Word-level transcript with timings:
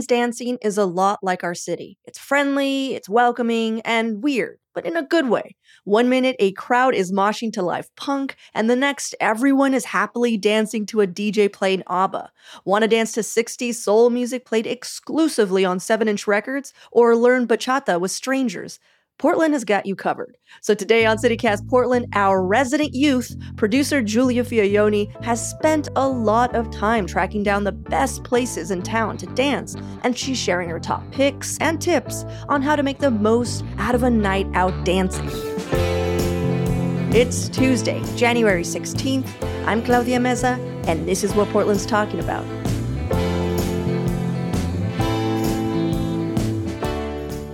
Everyone's 0.00 0.38
dancing 0.38 0.58
is 0.62 0.78
a 0.78 0.86
lot 0.86 1.18
like 1.22 1.44
our 1.44 1.54
city. 1.54 1.98
It's 2.06 2.18
friendly, 2.18 2.94
it's 2.94 3.06
welcoming, 3.06 3.82
and 3.82 4.22
weird, 4.22 4.58
but 4.74 4.86
in 4.86 4.96
a 4.96 5.02
good 5.02 5.28
way. 5.28 5.56
One 5.84 6.08
minute, 6.08 6.36
a 6.38 6.52
crowd 6.52 6.94
is 6.94 7.12
moshing 7.12 7.52
to 7.52 7.62
live 7.62 7.94
punk, 7.96 8.36
and 8.54 8.70
the 8.70 8.76
next, 8.76 9.14
everyone 9.20 9.74
is 9.74 9.84
happily 9.84 10.38
dancing 10.38 10.86
to 10.86 11.02
a 11.02 11.06
DJ 11.06 11.52
playing 11.52 11.82
ABBA. 11.86 12.32
Want 12.64 12.80
to 12.82 12.88
dance 12.88 13.12
to 13.12 13.22
60s 13.22 13.74
soul 13.74 14.08
music 14.08 14.46
played 14.46 14.66
exclusively 14.66 15.66
on 15.66 15.78
7 15.78 16.08
inch 16.08 16.26
records, 16.26 16.72
or 16.90 17.14
learn 17.14 17.46
bachata 17.46 18.00
with 18.00 18.10
strangers? 18.10 18.78
Portland 19.20 19.52
has 19.52 19.66
got 19.66 19.84
you 19.84 19.94
covered. 19.94 20.38
So 20.62 20.72
today 20.72 21.04
on 21.04 21.18
CityCast 21.18 21.68
Portland, 21.68 22.06
our 22.14 22.42
resident 22.42 22.94
youth, 22.94 23.36
producer 23.58 24.00
Giulia 24.00 24.42
Fiaoni, 24.42 25.12
has 25.22 25.46
spent 25.50 25.90
a 25.94 26.08
lot 26.08 26.54
of 26.54 26.70
time 26.70 27.06
tracking 27.06 27.42
down 27.42 27.64
the 27.64 27.70
best 27.70 28.24
places 28.24 28.70
in 28.70 28.80
town 28.80 29.18
to 29.18 29.26
dance, 29.26 29.76
and 30.04 30.16
she's 30.16 30.38
sharing 30.38 30.70
her 30.70 30.80
top 30.80 31.02
picks 31.12 31.58
and 31.58 31.82
tips 31.82 32.24
on 32.48 32.62
how 32.62 32.74
to 32.74 32.82
make 32.82 32.98
the 32.98 33.10
most 33.10 33.62
out 33.76 33.94
of 33.94 34.04
a 34.04 34.10
night 34.10 34.46
out 34.54 34.86
dancing. 34.86 35.28
It's 37.12 37.50
Tuesday, 37.50 38.02
January 38.16 38.62
16th. 38.62 39.28
I'm 39.66 39.84
Claudia 39.84 40.18
Meza, 40.18 40.58
and 40.88 41.06
this 41.06 41.22
is 41.22 41.34
what 41.34 41.46
Portland's 41.50 41.84
talking 41.84 42.20
about. 42.20 42.59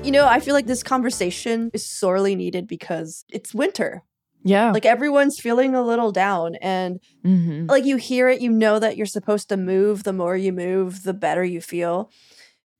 You 0.06 0.12
know, 0.12 0.28
I 0.28 0.38
feel 0.38 0.54
like 0.54 0.66
this 0.66 0.84
conversation 0.84 1.68
is 1.74 1.84
sorely 1.84 2.36
needed 2.36 2.68
because 2.68 3.24
it's 3.28 3.52
winter. 3.52 4.04
Yeah. 4.44 4.70
Like 4.70 4.86
everyone's 4.86 5.40
feeling 5.40 5.74
a 5.74 5.82
little 5.82 6.12
down 6.12 6.54
and 6.62 7.00
mm-hmm. 7.24 7.66
like 7.66 7.84
you 7.84 7.96
hear 7.96 8.28
it, 8.28 8.40
you 8.40 8.52
know 8.52 8.78
that 8.78 8.96
you're 8.96 9.04
supposed 9.04 9.48
to 9.48 9.56
move. 9.56 10.04
The 10.04 10.12
more 10.12 10.36
you 10.36 10.52
move, 10.52 11.02
the 11.02 11.12
better 11.12 11.42
you 11.42 11.60
feel. 11.60 12.12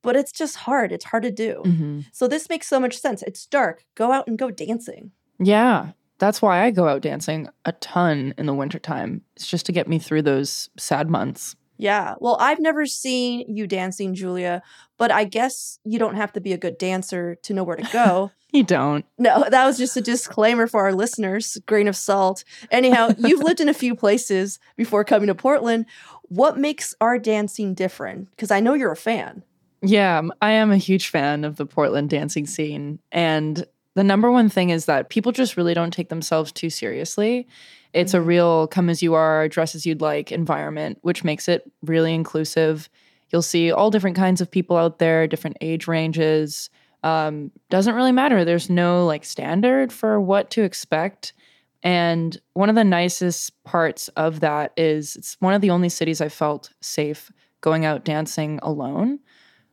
But 0.03 0.15
it's 0.15 0.31
just 0.31 0.55
hard. 0.55 0.93
It's 0.93 1.07
hard 1.07 1.25
to 1.25 1.33
do. 1.33 1.63
Mm-hmm. 1.65 2.01
So 2.13 2.29
this 2.29 2.49
makes 2.49 2.69
so 2.69 2.79
much 2.79 2.97
sense. 2.97 3.23
It's 3.23 3.45
dark. 3.45 3.85
Go 3.97 4.13
out 4.13 4.29
and 4.29 4.39
go 4.39 4.53
dancing. 4.53 5.11
Yeah. 5.41 5.95
That's 6.19 6.41
why 6.41 6.63
I 6.63 6.71
go 6.71 6.87
out 6.87 7.03
dancing 7.03 7.49
a 7.65 7.73
ton 7.73 8.35
in 8.39 8.47
the 8.47 8.55
wintertime. 8.55 9.23
It's 9.35 9.49
just 9.49 9.67
to 9.67 9.73
get 9.73 9.89
me 9.89 9.99
through 9.99 10.23
those 10.23 10.71
sad 10.79 11.11
months. 11.11 11.57
Yeah. 11.79 12.15
Well, 12.21 12.37
I've 12.41 12.61
never 12.61 12.87
seen 12.87 13.45
you 13.55 13.67
dancing, 13.67 14.15
Giulia, 14.15 14.63
but 14.97 15.11
I 15.11 15.25
guess 15.25 15.79
you 15.85 15.99
don't 15.99 16.15
have 16.17 16.33
to 16.33 16.41
be 16.41 16.53
a 16.53 16.59
good 16.59 16.79
dancer 16.79 17.37
to 17.43 17.55
know 17.55 17.65
where 17.65 17.77
to 17.77 17.89
go. 17.93 18.31
you 18.53 18.63
don't. 18.63 19.05
No, 19.19 19.45
that 19.49 19.67
was 19.67 19.79
just 19.79 19.97
a 19.97 20.01
disclaimer 20.01 20.67
for 20.67 20.83
our 20.83 20.95
listeners, 20.95 21.59
grain 21.67 21.89
of 21.89 21.97
salt. 21.97 22.45
Anyhow, 22.71 23.11
you've 23.19 23.43
lived 23.43 23.61
in 23.61 23.69
a 23.69 23.75
few 23.75 23.95
places 23.95 24.59
before 24.77 25.05
coming 25.05 25.27
to 25.29 25.35
Portland. 25.35 25.87
What 26.23 26.59
makes 26.59 26.95
our 27.01 27.19
dancing 27.19 27.75
different? 27.75 28.31
Because 28.31 28.51
I 28.51 28.61
know 28.61 28.75
you're 28.75 28.93
a 28.93 28.97
fan. 28.97 29.43
Yeah, 29.83 30.23
I 30.41 30.53
am 30.53 30.73
a 30.73 30.77
huge 30.79 31.09
fan 31.09 31.45
of 31.45 31.57
the 31.57 31.67
Portland 31.67 32.11
dancing 32.11 32.47
scene. 32.47 32.99
And 33.13 33.67
the 33.95 34.05
number 34.05 34.31
one 34.31 34.49
thing 34.49 34.71
is 34.71 34.87
that 34.87 35.11
people 35.11 35.33
just 35.33 35.57
really 35.57 35.75
don't 35.75 35.93
take 35.93 36.09
themselves 36.09 36.51
too 36.53 36.71
seriously. 36.71 37.47
It's 37.97 38.15
a 38.15 38.21
real 38.21 38.67
come 38.69 38.91
as 38.91 39.03
you 39.03 39.15
are, 39.15 39.49
dress 39.49 39.75
as 39.75 39.87
you'd 39.87 40.01
like 40.03 40.31
environment, 40.31 40.99
which 41.03 41.25
makes 41.25 41.49
it 41.49 41.71
really 41.83 42.13
inclusive. 42.15 42.89
You'll 43.31 43.43
see 43.43 43.73
all 43.73 43.91
different 43.91 44.17
kinds 44.17 44.41
of 44.41 44.51
people 44.51 44.77
out 44.77 44.99
there, 44.99 45.27
different 45.27 45.57
age 45.61 45.89
ranges. 45.89 46.71
Um, 47.03 47.51
doesn't 47.71 47.95
really 47.95 48.13
matter. 48.13 48.45
There's 48.45 48.69
no 48.69 49.07
like 49.07 49.25
standard 49.25 49.93
for 49.93 50.21
what 50.21 50.51
to 50.51 50.63
expect. 50.63 51.33
And 51.83 52.37
one 52.55 52.69
of 52.69 52.75
the 52.75 52.85
nicest 52.85 53.63
parts 53.65 54.09
of 54.09 54.41
that 54.41 54.73
is 54.77 55.17
it's 55.17 55.37
one 55.41 55.55
of 55.55 55.61
the 55.61 55.71
only 55.71 55.89
cities 55.89 56.21
I 56.21 56.29
felt 56.29 56.71
safe 56.81 57.31
going 57.61 57.85
out 57.85 58.05
dancing 58.05 58.59
alone, 58.63 59.21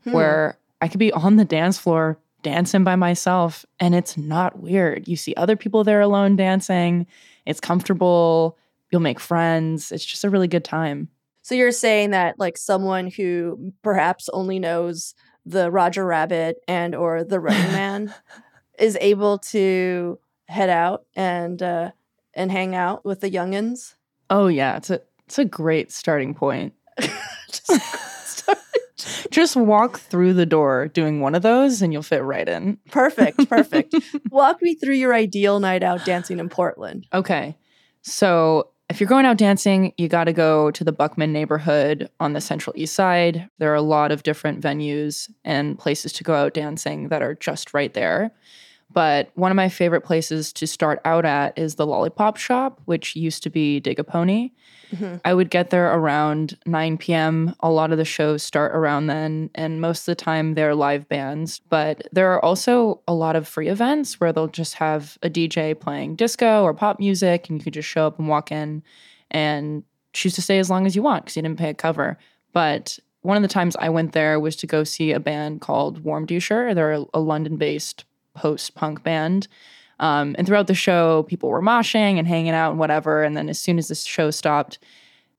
Hmm. 0.04 0.12
where 0.14 0.58
I 0.82 0.88
could 0.88 1.00
be 1.00 1.12
on 1.14 1.38
the 1.38 1.46
dance 1.46 1.78
floor 1.78 2.20
dancing 2.42 2.84
by 2.84 2.96
myself 2.96 3.66
and 3.80 3.96
it's 3.96 4.18
not 4.18 4.60
weird. 4.60 5.08
You 5.08 5.16
see 5.16 5.34
other 5.36 5.56
people 5.56 5.84
there 5.84 6.02
alone 6.02 6.36
dancing, 6.36 7.08
it's 7.46 7.60
comfortable, 7.60 8.58
you'll 8.92 9.02
make 9.02 9.20
friends. 9.20 9.92
It's 9.92 10.06
just 10.06 10.24
a 10.24 10.30
really 10.30 10.48
good 10.48 10.64
time. 10.64 11.10
So 11.42 11.56
you're 11.56 11.72
saying 11.72 12.12
that 12.12 12.40
like 12.40 12.58
someone 12.58 13.08
who 13.08 13.74
perhaps 13.82 14.30
only 14.30 14.60
knows 14.60 15.14
the 15.46 15.70
Roger 15.70 16.06
Rabbit 16.06 16.58
and 16.68 16.96
or 16.96 17.24
the 17.24 17.40
Running 17.40 17.72
Man 17.74 18.14
is 18.80 18.98
able 19.02 19.40
to 19.40 20.20
head 20.48 20.70
out 20.70 21.06
and 21.16 21.62
uh 21.62 21.92
and 22.34 22.52
hang 22.52 22.76
out 22.76 23.06
with 23.06 23.22
the 23.22 23.30
youngins. 23.30 23.96
Oh 24.30 24.48
yeah, 24.48 24.78
it's 24.78 24.90
a 24.90 25.02
it's 25.26 25.40
a 25.40 25.46
great 25.46 25.92
starting 25.92 26.34
point. 26.34 26.74
Just 27.00 27.72
walk 29.56 30.00
through 30.00 30.34
the 30.34 30.46
door 30.46 30.88
doing 30.88 31.20
one 31.20 31.36
of 31.36 31.42
those 31.42 31.82
and 31.82 31.92
you'll 31.92 32.04
fit 32.04 32.24
right 32.24 32.48
in. 32.48 32.78
Perfect, 32.92 33.50
perfect. 33.50 33.96
Walk 34.30 34.62
me 34.62 34.76
through 34.76 34.96
your 34.96 35.14
ideal 35.14 35.60
night 35.60 35.84
out 35.84 36.06
dancing 36.06 36.40
in 36.40 36.50
Portland. 36.50 37.08
Okay. 37.14 37.58
So, 38.02 38.70
if 38.90 39.00
you're 39.00 39.08
going 39.08 39.26
out 39.26 39.38
dancing, 39.38 39.94
you 39.98 40.08
got 40.08 40.26
to 40.26 40.34
go 40.34 40.70
to 40.72 40.84
the 40.84 40.92
Buckman 40.92 41.34
neighborhood 41.34 42.10
on 42.20 42.34
the 42.34 42.42
Central 42.42 42.74
East 42.78 42.94
Side. 42.94 43.50
There 43.58 43.72
are 43.72 43.76
a 43.76 43.82
lot 43.82 44.12
of 44.12 44.24
different 44.24 44.62
venues 44.62 45.32
and 45.44 45.80
places 45.80 46.14
to 46.14 46.24
go 46.24 46.36
out 46.36 46.54
dancing 46.54 47.08
that 47.08 47.24
are 47.24 47.34
just 47.34 47.74
right 47.74 47.94
there. 47.94 48.32
But 48.94 49.32
one 49.36 49.52
of 49.52 49.56
my 49.56 49.70
favorite 49.70 50.02
places 50.02 50.54
to 50.54 50.68
start 50.68 51.02
out 51.04 51.26
at 51.26 51.58
is 51.58 51.76
the 51.76 51.86
Lollipop 51.88 52.38
Shoppe, 52.38 52.80
which 52.86 53.16
used 53.16 53.44
to 53.44 53.50
be 53.50 53.80
Dig 53.80 54.00
a 54.00 54.04
Pony. 54.04 54.52
Mhm. 54.94 55.20
I 55.26 55.34
would 55.34 55.50
get 55.50 55.72
there 55.72 55.92
around 55.92 56.58
9 56.68 56.98
p.m. 57.00 57.56
A 57.62 57.72
lot 57.72 57.92
of 57.92 57.98
the 57.98 58.06
shows 58.06 58.44
start 58.44 58.76
around 58.76 59.08
then, 59.08 59.50
and 59.56 59.82
most 59.82 60.02
of 60.02 60.06
the 60.06 60.24
time 60.24 60.54
they're 60.54 60.76
live 60.76 61.10
bands. 61.10 61.60
But 61.70 62.08
there 62.12 62.32
are 62.32 62.44
also 62.46 63.02
a 63.08 63.14
lot 63.14 63.36
of 63.36 63.48
free 63.48 63.70
events 63.70 64.20
where 64.20 64.32
they'll 64.32 64.48
just 64.48 64.76
have 64.76 65.18
a 65.24 65.30
DJ 65.30 65.74
playing 65.80 66.16
disco 66.16 66.62
or 66.62 66.74
pop 66.76 67.00
music, 67.00 67.50
and 67.50 67.58
you 67.58 67.64
could 67.64 67.74
just 67.74 67.90
show 67.90 68.06
up 68.06 68.20
and 68.20 68.28
walk 68.28 68.52
in 68.52 68.84
and 69.32 69.84
choose 70.14 70.36
to 70.36 70.44
stay 70.44 70.60
as 70.60 70.70
long 70.70 70.86
as 70.86 70.96
you 70.96 71.02
want 71.02 71.26
because 71.26 71.36
you 71.36 71.42
didn't 71.42 71.58
pay 71.58 71.70
a 71.70 71.74
cover. 71.74 72.20
But 72.52 73.00
one 73.22 73.36
of 73.36 73.42
the 73.42 73.50
times 73.50 73.76
I 73.78 73.90
went 73.90 74.12
there 74.12 74.40
was 74.40 74.56
to 74.58 74.68
go 74.68 74.84
see 74.84 75.12
a 75.12 75.20
band 75.20 75.62
called 75.62 76.04
Warmduscher. 76.04 76.76
They're 76.76 76.92
a, 76.92 77.06
a 77.16 77.20
London 77.20 77.58
based 77.58 78.06
post 78.34 78.76
punk 78.76 79.04
band. 79.04 79.48
Um, 80.00 80.36
and 80.38 80.46
throughout 80.46 80.68
the 80.68 80.74
show, 80.74 81.24
people 81.24 81.50
were 81.50 81.62
moshing 81.62 82.18
and 82.18 82.28
hanging 82.28 82.54
out 82.54 82.72
and 82.72 82.80
whatever. 82.80 83.24
And 83.24 83.38
then 83.38 83.50
as 83.50 83.60
soon 83.60 83.78
as 83.78 83.88
the 83.88 83.96
show 83.96 84.32
stopped, 84.32 84.80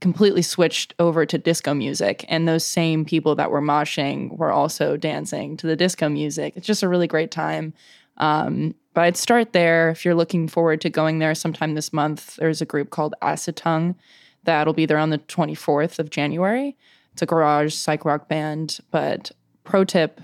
completely 0.00 0.42
switched 0.42 0.94
over 0.98 1.26
to 1.26 1.38
disco 1.38 1.74
music. 1.74 2.24
And 2.28 2.46
those 2.46 2.64
same 2.64 3.04
people 3.04 3.34
that 3.36 3.50
were 3.50 3.62
moshing 3.62 4.36
were 4.36 4.52
also 4.52 4.96
dancing 4.96 5.56
to 5.58 5.66
the 5.66 5.76
disco 5.76 6.08
music. 6.08 6.54
It's 6.56 6.66
just 6.66 6.82
a 6.82 6.88
really 6.88 7.06
great 7.06 7.30
time. 7.30 7.74
Um, 8.18 8.74
but 8.92 9.04
I'd 9.04 9.16
start 9.16 9.52
there 9.52 9.90
if 9.90 10.04
you're 10.04 10.14
looking 10.14 10.46
forward 10.46 10.80
to 10.82 10.90
going 10.90 11.18
there 11.18 11.34
sometime 11.34 11.74
this 11.74 11.92
month. 11.92 12.36
There's 12.36 12.60
a 12.60 12.66
group 12.66 12.90
called 12.90 13.14
Acid 13.22 13.56
Tongue 13.56 13.96
that'll 14.44 14.74
be 14.74 14.86
there 14.86 14.98
on 14.98 15.10
the 15.10 15.18
24th 15.18 15.98
of 15.98 16.10
January. 16.10 16.76
It's 17.12 17.22
a 17.22 17.26
garage 17.26 17.74
psych 17.74 18.04
rock 18.04 18.28
band. 18.28 18.78
But 18.90 19.32
pro 19.64 19.84
tip 19.84 20.20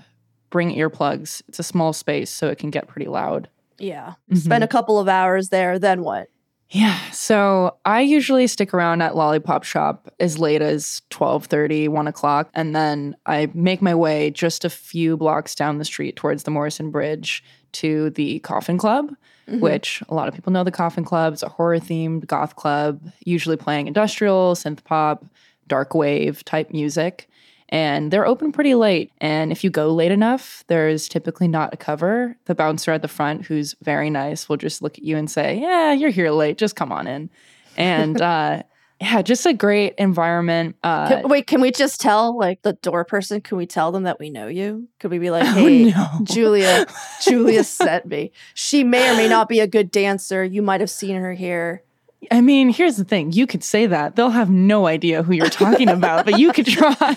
bring 0.51 0.69
earplugs. 0.75 1.41
It's 1.47 1.57
a 1.57 1.63
small 1.63 1.93
space, 1.93 2.29
so 2.29 2.47
it 2.49 2.59
can 2.59 2.69
get 2.69 2.87
pretty 2.87 3.07
loud. 3.07 3.49
Yeah. 3.79 4.13
Mhm. 4.31 4.37
Spend 4.37 4.63
a 4.63 4.67
couple 4.67 4.99
of 4.99 5.07
hours 5.09 5.49
there, 5.49 5.79
then 5.79 6.03
what? 6.03 6.27
Yeah, 6.73 6.97
so 7.11 7.75
I 7.83 7.99
usually 7.99 8.47
stick 8.47 8.73
around 8.73 9.01
at 9.01 9.13
Lollipop 9.15 9.63
Shoppe 9.65 10.07
as 10.21 10.39
late 10.39 10.61
as 10.61 11.01
12:30, 11.09 11.89
1 11.89 12.07
o'clock, 12.07 12.49
and 12.53 12.73
then 12.73 13.15
I 13.25 13.49
make 13.53 13.81
my 13.81 13.93
way 13.93 14.29
just 14.31 14.63
a 14.63 14.69
few 14.69 15.17
blocks 15.17 15.53
down 15.53 15.79
the 15.79 15.83
street 15.85 16.15
towards 16.15 16.43
the 16.43 16.51
Morrison 16.51 16.89
Bridge 16.89 17.43
to 17.73 18.11
the 18.11 18.39
Coffin 18.39 18.77
Club, 18.77 19.13
Mhm. 19.49 19.59
which 19.59 20.01
a 20.07 20.13
lot 20.13 20.29
of 20.29 20.33
people 20.33 20.53
know 20.53 20.63
the 20.63 20.71
Coffin 20.71 21.03
Club 21.03 21.33
is 21.33 21.43
a 21.43 21.49
horror-themed 21.49 22.25
goth 22.27 22.55
club, 22.55 23.01
usually 23.25 23.57
playing 23.57 23.87
industrial, 23.87 24.55
synth 24.55 24.83
pop, 24.85 25.25
dark 25.67 25.93
wave 25.93 26.45
type 26.45 26.71
music. 26.71 27.27
And 27.71 28.11
they're 28.11 28.27
open 28.27 28.51
pretty 28.51 28.75
late. 28.75 29.11
And 29.21 29.51
if 29.51 29.63
you 29.63 29.69
go 29.69 29.93
late 29.93 30.11
enough, 30.11 30.65
there's 30.67 31.07
typically 31.07 31.47
not 31.47 31.73
a 31.73 31.77
cover. 31.77 32.35
The 32.45 32.55
bouncer 32.55 32.91
at 32.91 33.01
the 33.01 33.07
front, 33.07 33.45
who's 33.45 33.75
very 33.81 34.09
nice, 34.09 34.49
will 34.49 34.57
just 34.57 34.81
look 34.81 34.97
at 34.97 35.03
you 35.03 35.15
and 35.15 35.31
say, 35.31 35.57
Yeah, 35.57 35.93
you're 35.93 36.09
here 36.09 36.31
late. 36.31 36.57
Just 36.57 36.75
come 36.75 36.91
on 36.91 37.07
in. 37.07 37.29
And 37.77 38.21
uh, 38.21 38.63
yeah, 39.01 39.21
just 39.23 39.45
a 39.47 39.53
great 39.53 39.95
environment. 39.97 40.75
Uh, 40.83 41.07
Can- 41.07 41.29
wait, 41.29 41.47
can 41.47 41.59
we 41.59 41.71
just 41.71 41.99
tell 41.99 42.37
like 42.37 42.61
the 42.61 42.73
door 42.73 43.03
person? 43.03 43.41
Can 43.41 43.57
we 43.57 43.65
tell 43.65 43.91
them 43.91 44.03
that 44.03 44.19
we 44.19 44.29
know 44.29 44.47
you? 44.47 44.87
Could 44.99 45.09
we 45.09 45.17
be 45.17 45.31
like, 45.31 45.43
oh, 45.47 45.53
hey, 45.53 45.85
no. 45.85 46.07
Giulia, 46.23 46.85
Giulia 47.23 47.63
sent 47.63 48.05
me. 48.05 48.31
She 48.53 48.83
may 48.83 49.11
or 49.11 49.15
may 49.15 49.27
not 49.27 49.49
be 49.49 49.59
a 49.59 49.65
good 49.65 49.89
dancer. 49.89 50.43
You 50.43 50.61
might 50.61 50.81
have 50.81 50.89
seen 50.91 51.15
her 51.15 51.33
here. 51.33 51.83
I 52.29 52.41
mean, 52.41 52.69
here's 52.69 52.97
the 52.97 53.03
thing. 53.03 53.31
You 53.31 53.47
could 53.47 53.63
say 53.63 53.87
that. 53.87 54.15
They'll 54.15 54.29
have 54.29 54.49
no 54.49 54.85
idea 54.85 55.23
who 55.23 55.33
you're 55.33 55.49
talking 55.49 55.89
about, 55.97 56.25
but 56.25 56.37
you 56.37 56.53
could 56.53 56.67
try. 56.67 57.15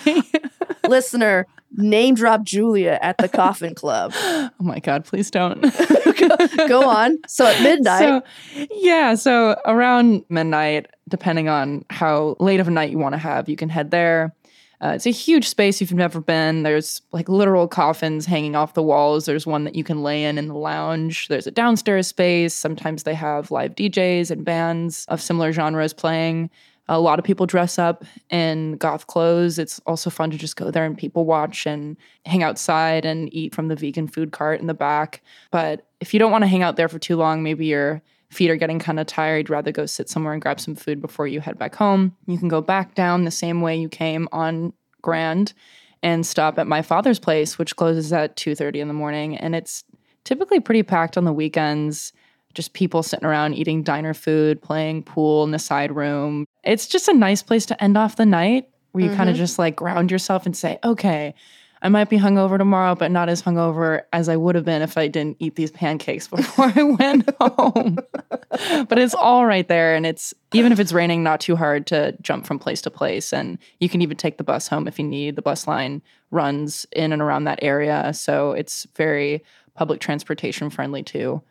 Listener, 0.88 1.46
name 1.72 2.14
drop 2.14 2.42
Giulia 2.42 2.98
at 3.02 3.18
the 3.18 3.28
Coffin 3.28 3.74
Club. 3.74 4.12
oh 4.16 4.50
my 4.60 4.78
God, 4.78 5.04
please 5.04 5.30
don't. 5.30 5.60
Go 6.68 6.88
on. 6.88 7.18
So 7.26 7.46
at 7.46 7.62
midnight, 7.62 7.98
So, 7.98 8.66
yeah, 8.70 9.14
so 9.14 9.60
around 9.66 10.24
midnight, 10.28 10.86
depending 11.08 11.48
on 11.48 11.84
how 11.90 12.36
late 12.40 12.60
of 12.60 12.68
a 12.68 12.70
night 12.70 12.90
you 12.90 12.98
want 12.98 13.12
to 13.14 13.18
have, 13.18 13.48
you 13.48 13.56
can 13.56 13.68
head 13.68 13.90
there. 13.90 14.34
Uh, 14.84 14.92
it's 14.94 15.06
a 15.06 15.10
huge 15.10 15.48
space 15.48 15.80
if 15.80 15.90
you've 15.90 15.96
never 15.96 16.20
been. 16.20 16.62
There's 16.62 17.00
like 17.10 17.26
literal 17.30 17.66
coffins 17.66 18.26
hanging 18.26 18.54
off 18.54 18.74
the 18.74 18.82
walls. 18.82 19.24
There's 19.24 19.46
one 19.46 19.64
that 19.64 19.74
you 19.74 19.82
can 19.82 20.02
lay 20.02 20.24
in 20.24 20.36
in 20.36 20.48
the 20.48 20.54
lounge. 20.54 21.28
There's 21.28 21.46
a 21.46 21.50
downstairs 21.50 22.06
space. 22.06 22.52
Sometimes 22.52 23.04
they 23.04 23.14
have 23.14 23.50
live 23.50 23.74
DJs 23.76 24.30
and 24.30 24.44
bands 24.44 25.06
of 25.08 25.22
similar 25.22 25.52
genres 25.52 25.94
playing. 25.94 26.50
A 26.86 27.00
lot 27.00 27.18
of 27.18 27.24
people 27.24 27.46
dress 27.46 27.78
up 27.78 28.04
in 28.28 28.76
goth 28.76 29.06
clothes. 29.06 29.58
It's 29.58 29.80
also 29.86 30.10
fun 30.10 30.30
to 30.32 30.36
just 30.36 30.56
go 30.56 30.70
there 30.70 30.84
and 30.84 30.98
people 30.98 31.24
watch 31.24 31.64
and 31.64 31.96
hang 32.26 32.42
outside 32.42 33.06
and 33.06 33.32
eat 33.32 33.54
from 33.54 33.68
the 33.68 33.76
vegan 33.76 34.06
food 34.06 34.32
cart 34.32 34.60
in 34.60 34.66
the 34.66 34.74
back. 34.74 35.22
But 35.50 35.86
if 36.00 36.12
you 36.12 36.20
don't 36.20 36.30
want 36.30 36.42
to 36.42 36.48
hang 36.48 36.62
out 36.62 36.76
there 36.76 36.90
for 36.90 36.98
too 36.98 37.16
long, 37.16 37.42
maybe 37.42 37.64
your 37.64 38.02
feet 38.34 38.50
are 38.50 38.56
getting 38.56 38.78
kind 38.78 39.00
of 39.00 39.06
tired, 39.06 39.48
you'd 39.48 39.50
rather 39.50 39.72
go 39.72 39.86
sit 39.86 40.08
somewhere 40.08 40.32
and 40.32 40.42
grab 40.42 40.60
some 40.60 40.74
food 40.74 41.00
before 41.00 41.26
you 41.26 41.40
head 41.40 41.58
back 41.58 41.74
home. 41.74 42.16
You 42.26 42.38
can 42.38 42.48
go 42.48 42.60
back 42.60 42.94
down 42.94 43.24
the 43.24 43.30
same 43.30 43.60
way 43.60 43.76
you 43.76 43.88
came 43.88 44.28
on 44.32 44.72
Grand 45.02 45.52
and 46.02 46.26
stop 46.26 46.58
at 46.58 46.66
my 46.66 46.82
father's 46.82 47.18
place, 47.18 47.58
which 47.58 47.76
closes 47.76 48.12
at 48.12 48.36
2:30 48.36 48.80
in 48.80 48.88
the 48.88 48.94
morning. 48.94 49.36
And 49.36 49.54
it's 49.54 49.84
typically 50.24 50.60
pretty 50.60 50.82
packed 50.82 51.16
on 51.16 51.24
the 51.24 51.32
weekends. 51.32 52.12
Just 52.54 52.72
people 52.72 53.02
sitting 53.02 53.26
around 53.26 53.54
eating 53.54 53.82
diner 53.82 54.14
food, 54.14 54.62
playing 54.62 55.02
pool 55.02 55.44
in 55.44 55.50
the 55.50 55.58
side 55.58 55.94
room. 55.94 56.46
It's 56.62 56.86
just 56.86 57.08
a 57.08 57.14
nice 57.14 57.42
place 57.42 57.66
to 57.66 57.82
end 57.82 57.96
off 57.96 58.16
the 58.16 58.26
night 58.26 58.68
where 58.92 59.04
you 59.04 59.10
kind 59.10 59.28
of 59.28 59.34
mm-hmm. 59.34 59.42
just 59.42 59.58
like 59.58 59.74
ground 59.74 60.10
yourself 60.10 60.46
and 60.46 60.56
say, 60.56 60.78
okay, 60.84 61.34
I 61.84 61.90
might 61.90 62.08
be 62.08 62.18
hungover 62.18 62.56
tomorrow, 62.56 62.94
but 62.94 63.10
not 63.10 63.28
as 63.28 63.42
hungover 63.42 64.02
as 64.12 64.30
I 64.30 64.36
would 64.36 64.54
have 64.54 64.64
been 64.64 64.80
if 64.80 64.96
I 64.96 65.06
didn't 65.06 65.36
eat 65.38 65.54
these 65.54 65.70
pancakes 65.70 66.26
before 66.28 66.72
I 66.74 66.82
went 66.82 67.28
home. 67.38 67.98
but 68.88 68.98
it's 68.98 69.14
all 69.14 69.44
right 69.44 69.68
there. 69.68 69.94
And 69.94 70.06
it's 70.06 70.32
even 70.54 70.72
if 70.72 70.80
it's 70.80 70.94
raining, 70.94 71.22
not 71.22 71.40
too 71.40 71.56
hard 71.56 71.86
to 71.88 72.16
jump 72.22 72.46
from 72.46 72.58
place 72.58 72.80
to 72.82 72.90
place. 72.90 73.34
And 73.34 73.58
you 73.80 73.90
can 73.90 74.00
even 74.00 74.16
take 74.16 74.38
the 74.38 74.44
bus 74.44 74.66
home 74.66 74.88
if 74.88 74.98
you 74.98 75.04
need. 75.04 75.36
The 75.36 75.42
bus 75.42 75.68
line 75.68 76.00
runs 76.30 76.86
in 76.92 77.12
and 77.12 77.20
around 77.20 77.44
that 77.44 77.58
area. 77.60 78.14
So 78.14 78.52
it's 78.52 78.86
very 78.96 79.44
public 79.74 80.00
transportation 80.00 80.70
friendly 80.70 81.02
too. 81.02 81.42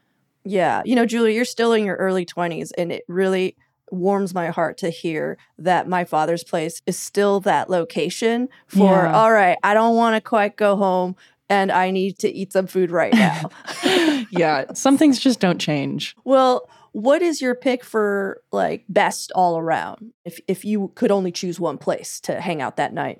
yeah, 0.45 0.81
you 0.83 0.95
know, 0.95 1.05
Giulia, 1.05 1.35
you're 1.35 1.45
still 1.45 1.73
in 1.73 1.85
your 1.85 1.95
early 1.95 2.25
20s, 2.25 2.71
and 2.77 2.91
it 2.91 3.03
really 3.07 3.55
warms 3.93 4.33
my 4.33 4.47
heart 4.49 4.77
to 4.79 4.89
hear 4.89 5.37
that 5.57 5.87
my 5.87 6.03
father's 6.03 6.43
place 6.43 6.81
is 6.85 6.97
still 6.97 7.39
that 7.41 7.69
location 7.69 8.49
for, 8.67 9.03
Yeah. 9.03 9.13
all 9.13 9.31
right, 9.31 9.57
I 9.63 9.73
don't 9.73 9.95
want 9.95 10.15
to 10.15 10.21
quite 10.21 10.55
go 10.57 10.75
home 10.75 11.15
and 11.49 11.71
I 11.71 11.91
need 11.91 12.17
to 12.19 12.29
eat 12.31 12.51
some 12.53 12.67
food 12.67 12.89
right 12.91 13.13
now. 13.13 13.49
yeah, 14.31 14.65
some 14.73 14.97
things 14.97 15.19
just 15.19 15.39
don't 15.39 15.59
change. 15.59 16.15
well, 16.23 16.69
what 16.91 17.23
is 17.23 17.41
your 17.41 17.55
pick 17.55 17.83
for 17.83 18.41
like 18.51 18.85
best 18.87 19.31
all 19.33 19.57
around 19.57 20.13
if 20.25 20.39
if 20.47 20.63
you 20.63 20.91
could 20.93 21.09
only 21.09 21.31
choose 21.31 21.59
one 21.59 21.79
place 21.79 22.19
to 22.19 22.39
hang 22.39 22.61
out 22.61 22.77
that 22.77 22.93
night? 22.93 23.19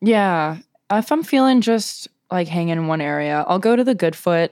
Yeah. 0.00 0.58
If 0.90 1.12
I'm 1.12 1.22
feeling 1.22 1.60
just 1.60 2.08
like 2.32 2.48
hanging 2.48 2.70
in 2.78 2.88
one 2.88 3.00
area, 3.00 3.44
I'll 3.46 3.60
go 3.60 3.76
to 3.76 3.84
the 3.84 3.94
Goodfoot. 3.94 4.50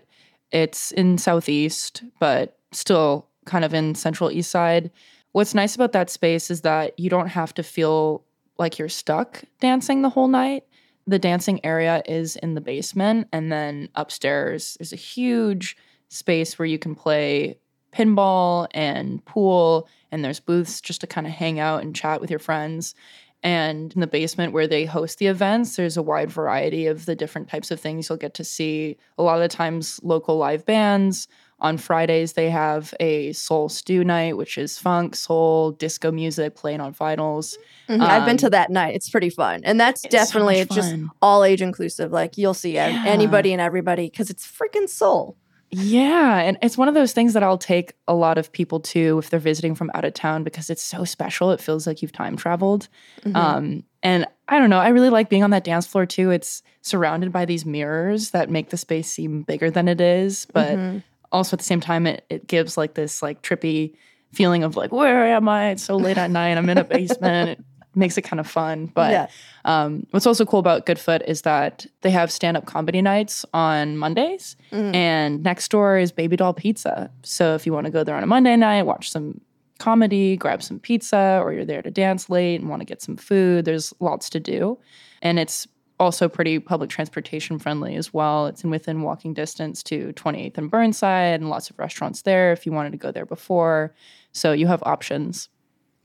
It's 0.53 0.93
in 0.93 1.19
Southeast, 1.19 2.05
but 2.21 2.59
still 2.71 3.27
kind 3.45 3.65
of 3.65 3.75
in 3.75 3.97
Central 3.97 4.31
East 4.31 4.53
Side. 4.53 4.93
What's 5.33 5.55
nice 5.55 5.75
about 5.75 5.93
that 5.93 6.11
space 6.11 6.51
is 6.51 6.63
that 6.63 6.99
you 6.99 7.09
don't 7.09 7.29
have 7.29 7.55
to 7.55 7.63
feel 7.63 8.25
like 8.59 8.79
you're 8.79 8.89
stuck 8.89 9.43
dancing 9.61 10.03
the 10.03 10.11
whole 10.11 10.29
night. 10.29 10.65
The 11.07 11.19
dancing 11.19 11.65
area 11.65 12.03
is 12.07 12.37
in 12.37 12.55
the 12.55 12.61
basement, 12.61 13.29
and 13.33 13.51
then 13.51 13.89
upstairs 13.95 14.77
there's 14.79 14.93
a 14.93 14.97
huge 14.97 15.77
space 16.09 16.59
where 16.59 16.67
you 16.67 16.79
can 16.79 16.95
play 16.95 17.59
pinball 17.93 18.67
and 18.73 19.25
pool, 19.25 19.89
and 20.13 20.25
there's 20.25 20.41
booths 20.41 20.81
just 20.81 21.01
to 21.01 21.07
kind 21.07 21.27
of 21.27 21.33
hang 21.33 21.59
out 21.59 21.83
and 21.83 21.97
chat 21.97 22.21
with 22.21 22.31
your 22.31 22.39
friends. 22.39 22.95
And 23.43 23.93
in 23.95 24.01
the 24.01 24.07
basement 24.07 24.53
where 24.53 24.67
they 24.67 24.85
host 24.85 25.19
the 25.19 25.29
events, 25.29 25.77
there's 25.77 25.97
a 25.97 26.03
wide 26.03 26.31
variety 26.31 26.87
of 26.87 27.07
the 27.07 27.17
different 27.17 27.49
types 27.49 27.71
of 27.71 27.81
things 27.81 28.09
you'll 28.09 28.19
get 28.19 28.35
to 28.35 28.45
see. 28.45 28.99
A 29.17 29.23
lot 29.23 29.37
of 29.37 29.41
the 29.41 29.49
times, 29.49 29.99
local 30.03 30.37
live 30.37 30.67
bands. 30.67 31.27
On 31.61 31.77
Fridays, 31.77 32.33
they 32.33 32.49
have 32.51 32.95
a 33.01 33.33
soul 33.33 33.69
stew 33.69 34.03
night, 34.05 34.37
which 34.37 34.57
is 34.57 34.79
funk, 34.79 35.15
soul, 35.15 35.73
disco 35.73 36.11
music 36.11 36.57
playing 36.57 36.81
on 36.81 36.95
vinyls. 36.95 37.57
I've 37.89 38.25
been 38.25 38.31
Um, 38.33 38.37
to 38.39 38.51
that 38.51 38.71
night. 38.71 38.95
It's 38.95 39.11
pretty 39.11 39.31
fun. 39.31 39.61
And 39.65 39.79
that's 39.79 40.05
It's 40.05 40.15
so 40.15 40.19
definitely 40.19 40.61
much 40.61 40.71
just 40.71 40.95
all 41.21 41.45
age 41.45 41.61
inclusive. 41.61 42.13
Like 42.13 42.39
you'll 42.39 42.55
see 42.55 42.75
Yeah. 42.75 43.05
anybody 43.07 43.53
and 43.53 43.61
everybody 43.61 44.07
because 44.07 44.31
it's 44.31 44.47
freaking 44.47 44.89
soul. 44.89 45.37
Yeah, 45.73 46.39
and 46.41 46.59
it's 46.63 46.77
one 46.77 46.89
of 46.89 46.95
those 46.95 47.13
things 47.13 47.33
that 47.35 47.45
I'll 47.45 47.57
take 47.59 47.93
a 48.09 48.15
lot 48.15 48.39
of 48.39 48.51
people 48.51 48.81
to 48.81 49.19
if 49.19 49.31
they're 49.31 49.39
visiting 49.39 49.77
from 49.77 49.89
out 49.95 50.05
of 50.05 50.15
town 50.15 50.43
because 50.43 50.69
it's 50.69 50.83
so 50.83 51.05
special. 51.05 51.53
It 51.53 51.61
feels 51.61 51.87
like 51.87 52.03
you've 52.03 52.11
time 52.11 52.37
traveled. 52.37 52.89
Mhm. 53.25 53.37
Um, 53.37 53.85
and 54.03 54.27
I 54.49 54.59
don't 54.59 54.71
know, 54.71 54.81
I 54.81 54.89
really 54.89 55.11
like 55.11 55.29
being 55.29 55.45
on 55.45 55.51
that 55.51 55.63
dance 55.63 55.87
floor 55.87 56.07
too. 56.07 56.31
It's 56.33 56.63
surrounded 56.83 57.33
by 57.33 57.45
these 57.45 57.65
mirrors 57.65 58.31
that 58.31 58.51
make 58.51 58.71
the 58.71 58.77
space 58.77 59.13
seem 59.13 59.43
bigger 59.43 59.71
than 59.71 59.87
it 59.87 60.01
is, 60.01 60.47
but 60.53 60.77
Mhm. 60.77 61.03
Also 61.33 61.55
at 61.55 61.59
the 61.59 61.65
same 61.65 61.81
time, 61.81 62.07
it 62.07 62.25
it 62.31 62.47
gives 62.47 62.77
like 62.77 62.95
this 62.95 63.23
like 63.23 63.43
trippy 63.43 63.95
feeling 64.33 64.63
of 64.65 64.77
like, 64.77 64.93
where 64.93 65.27
am 65.27 65.49
I? 65.49 65.71
It's 65.71 65.83
so 65.83 65.97
late 65.97 66.17
at 66.19 66.31
night. 66.31 66.57
I'm 66.57 66.69
in 66.69 66.79
a 66.79 66.85
basement. 66.85 67.59
It 67.59 67.65
makes 67.97 68.17
it 68.17 68.23
kind 68.23 68.39
of 68.41 68.47
fun, 68.47 68.87
but. 68.87 69.11
yeah. 69.11 69.27
Um, 69.67 70.07
what's 70.13 70.27
also 70.27 70.47
cool 70.47 70.61
about 70.61 70.87
Goodfoot 70.87 71.23
is 71.29 71.43
that 71.43 71.85
they 72.01 72.11
have 72.11 72.33
stand 72.33 72.57
up 72.57 72.65
comedy 72.65 73.03
nights 73.03 73.45
on 73.53 73.99
Mondays, 73.99 74.57
Mhm. 74.73 74.95
and 74.95 75.43
next 75.43 75.71
door 75.71 75.99
is 75.99 76.13
Baby 76.13 76.37
Doll 76.37 76.55
Pizza. 76.55 77.11
So 77.25 77.55
if 77.57 77.67
you 77.67 77.73
want 77.75 77.85
to 77.87 77.91
go 77.91 78.03
there 78.05 78.15
on 78.15 78.23
a 78.23 78.27
Monday 78.27 78.57
night, 78.57 78.85
watch 78.85 79.11
some 79.11 79.41
comedy, 79.79 80.37
grab 80.37 80.63
some 80.63 80.79
pizza, 80.79 81.41
or 81.43 81.53
you're 81.53 81.67
there 81.67 81.83
to 81.83 81.91
dance 81.91 82.31
late 82.31 82.61
and 82.61 82.71
want 82.71 82.81
to 82.81 82.87
get 82.87 83.03
some 83.03 83.17
food, 83.17 83.65
there's 83.67 83.93
lots 84.01 84.31
to 84.31 84.41
do. 84.41 84.79
And 85.21 85.39
it's 85.39 85.67
also 86.01 86.29
pretty 86.29 86.59
public 86.59 86.91
transportation 86.91 87.59
friendly 87.61 87.95
as 87.95 88.13
well. 88.13 88.47
It's 88.47 88.65
in 88.65 88.71
within 88.71 89.03
walking 89.03 89.35
distance 89.35 89.83
to 89.85 90.13
28th 90.15 90.59
and 90.59 90.71
Burnside, 90.71 91.41
and 91.41 91.49
lots 91.49 91.71
of 91.71 91.79
restaurants 91.79 92.23
there 92.23 92.51
if 92.53 92.67
you 92.67 92.73
wanted 92.73 92.91
to 92.93 92.99
go 92.99 93.13
there 93.13 93.27
before. 93.27 93.95
So 94.33 94.53
you 94.53 94.67
have 94.67 94.83
options. 94.85 95.49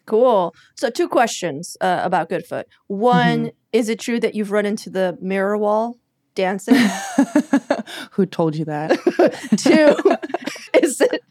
Cool. 0.05 0.53
So, 0.75 0.91
two 0.91 1.07
questions 1.09 1.77
uh, 1.81 2.01
about 2.03 2.29
Goodfoot. 2.29 2.65
One, 2.85 3.45
Mm-hmm. 3.45 3.55
is 3.73 3.89
it 3.89 3.99
true 3.99 4.19
that 4.19 4.35
you've 4.35 4.51
run 4.51 4.67
into 4.67 4.91
the 4.91 5.17
mirror 5.19 5.57
wall 5.57 5.97
dancing? 6.35 6.75
Who 8.11 8.27
told 8.27 8.55
you 8.55 8.65
that? 8.65 8.91
two, 9.57 10.79
is 10.79 11.01
it 11.01 11.21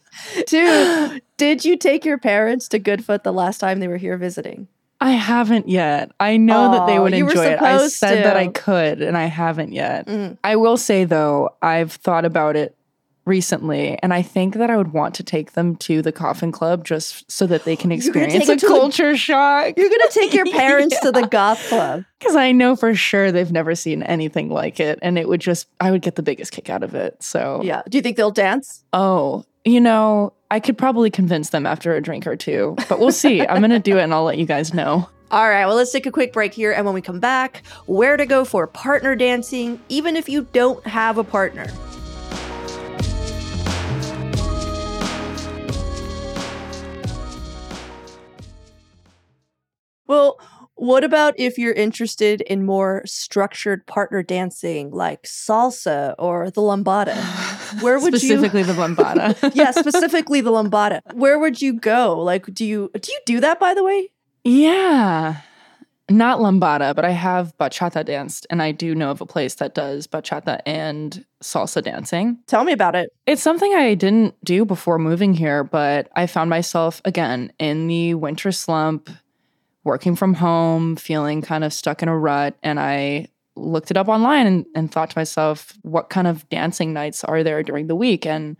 two? 0.48 1.20
Did 1.36 1.64
you 1.64 1.76
take 1.76 2.04
your 2.04 2.18
parents 2.18 2.66
to 2.68 2.80
Goodfoot 2.80 3.22
the 3.22 3.32
last 3.32 3.58
time 3.58 3.78
they 3.78 3.86
were 3.88 3.96
here 3.96 4.16
visiting? 4.16 4.66
I 5.04 5.10
haven't 5.10 5.68
yet. 5.68 6.12
I 6.18 6.38
know 6.38 6.72
that 6.72 6.86
they 6.86 6.98
would 6.98 7.12
enjoy 7.12 7.44
it. 7.44 7.60
I 7.60 7.88
said 7.88 8.24
that 8.24 8.38
I 8.38 8.48
could, 8.48 9.02
and 9.02 9.18
I 9.18 9.26
haven't 9.26 9.72
yet. 9.72 10.06
Mm. 10.06 10.38
I 10.42 10.56
will 10.56 10.78
say 10.78 11.04
though, 11.04 11.50
I've 11.60 11.92
thought 11.92 12.24
about 12.24 12.56
it 12.56 12.74
recently, 13.26 13.98
and 14.02 14.12
I 14.14 14.22
think 14.22 14.54
that 14.54 14.70
I 14.70 14.76
would 14.78 14.92
want 14.92 15.14
to 15.16 15.22
take 15.22 15.52
them 15.52 15.76
to 15.76 16.00
the 16.02 16.12
Coffin 16.12 16.52
Club 16.52 16.84
just 16.84 17.30
so 17.30 17.46
that 17.46 17.64
they 17.64 17.76
can 17.76 17.92
experience 17.92 18.48
a 18.48 18.56
to 18.56 18.66
the- 18.66 18.66
culture 18.66 19.14
shock. 19.16 19.74
You're 19.76 19.90
gonna 19.90 20.10
take 20.10 20.32
your 20.32 20.46
parents 20.52 20.98
to 21.00 21.12
the 21.12 21.26
goth 21.26 21.68
club. 21.68 22.04
Because 22.18 22.36
I 22.36 22.52
know 22.52 22.74
for 22.74 22.94
sure 22.94 23.30
they've 23.30 23.52
never 23.52 23.74
seen 23.74 24.02
anything 24.02 24.48
like 24.48 24.80
it, 24.80 24.98
and 25.02 25.18
it 25.18 25.28
would 25.28 25.40
just 25.42 25.68
I 25.80 25.90
would 25.90 26.00
get 26.02 26.14
the 26.16 26.22
biggest 26.22 26.52
kick 26.52 26.70
out 26.70 26.82
of 26.82 26.94
it. 26.94 27.22
So 27.22 27.60
Yeah. 27.62 27.82
Do 27.88 27.98
you 27.98 28.02
think 28.02 28.16
they'll 28.16 28.30
dance? 28.30 28.84
Oh, 28.94 29.44
you 29.66 29.80
know, 29.80 30.32
I 30.54 30.60
could 30.60 30.78
probably 30.78 31.10
convince 31.10 31.50
them 31.50 31.66
after 31.66 31.96
a 31.96 32.00
drink 32.00 32.28
or 32.28 32.36
two, 32.36 32.76
but 32.88 33.00
we'll 33.00 33.10
see. 33.10 33.40
I'm 33.44 33.60
gonna 33.60 33.80
do 33.80 33.98
it, 33.98 34.02
and 34.02 34.14
I'll 34.14 34.22
let 34.22 34.38
you 34.38 34.46
guys 34.46 34.72
know. 34.72 35.08
All 35.32 35.48
right, 35.48 35.66
well, 35.66 35.74
let's 35.74 35.90
take 35.90 36.06
a 36.06 36.12
quick 36.12 36.32
break 36.32 36.54
here. 36.54 36.70
And 36.70 36.86
when 36.86 36.94
we 36.94 37.00
come 37.00 37.18
back, 37.18 37.64
where 37.86 38.16
to 38.16 38.24
go 38.24 38.44
for 38.44 38.68
partner 38.68 39.16
dancing, 39.16 39.82
even 39.88 40.14
if 40.14 40.28
you 40.28 40.46
don't 40.52 40.86
have 40.86 41.18
a 41.18 41.24
partner. 41.24 41.66
Well, 50.06 50.38
What 50.84 51.02
about 51.02 51.32
if 51.38 51.56
you're 51.56 51.72
interested 51.72 52.42
in 52.42 52.66
more 52.66 53.00
structured 53.06 53.86
partner 53.86 54.22
dancing 54.22 54.90
like 54.90 55.22
salsa 55.22 56.14
or 56.18 56.50
the 56.50 56.60
lambada? 56.60 57.16
Where 57.82 57.98
would 57.98 58.14
specifically 58.14 58.60
you 58.60 58.66
the 58.66 58.74
lambada? 58.74 59.54
Yeah, 59.54 59.70
specifically 59.70 60.42
the 60.42 60.50
lambada. 60.50 61.00
Where 61.14 61.38
would 61.38 61.62
you 61.62 61.72
go? 61.72 62.20
Like 62.20 62.52
do 62.52 62.66
you 62.66 62.90
do 63.00 63.12
you 63.12 63.18
do 63.24 63.40
that 63.40 63.58
by 63.58 63.72
the 63.72 63.82
way? 63.82 64.10
yeah. 64.44 65.36
Not 66.10 66.40
lambada, 66.40 66.94
but 66.94 67.06
I 67.06 67.12
have 67.12 67.56
bachata 67.56 68.04
danced, 68.04 68.46
and 68.50 68.60
I 68.60 68.72
do 68.72 68.94
know 68.94 69.10
of 69.10 69.22
a 69.22 69.26
place 69.26 69.54
that 69.54 69.74
does 69.74 70.06
bachata 70.06 70.60
and 70.66 71.24
salsa 71.42 71.82
dancing. 71.82 72.40
Tell 72.46 72.62
me 72.62 72.72
about 72.72 72.94
it. 72.94 73.08
It's 73.24 73.40
something 73.40 73.72
I 73.72 73.94
didn't 73.94 74.34
do 74.44 74.66
before 74.66 74.98
moving 74.98 75.32
here, 75.32 75.64
but 75.64 76.10
I 76.14 76.26
found 76.26 76.50
myself 76.50 77.00
again 77.06 77.54
in 77.58 77.86
the 77.86 78.12
winter 78.12 78.52
slump, 78.52 79.08
working 79.84 80.16
from 80.16 80.34
home, 80.34 80.96
feeling 80.96 81.42
kind 81.42 81.62
of 81.62 81.72
stuck 81.72 82.02
in 82.02 82.08
a 82.08 82.18
rut. 82.18 82.56
And 82.62 82.80
I 82.80 83.28
looked 83.56 83.90
it 83.90 83.96
up 83.96 84.08
online 84.08 84.46
and, 84.46 84.66
and 84.74 84.90
thought 84.90 85.10
to 85.10 85.18
myself, 85.18 85.74
what 85.82 86.10
kind 86.10 86.26
of 86.26 86.48
dancing 86.48 86.92
nights 86.92 87.22
are 87.22 87.42
there 87.42 87.62
during 87.62 87.86
the 87.86 87.94
week? 87.94 88.26
And 88.26 88.56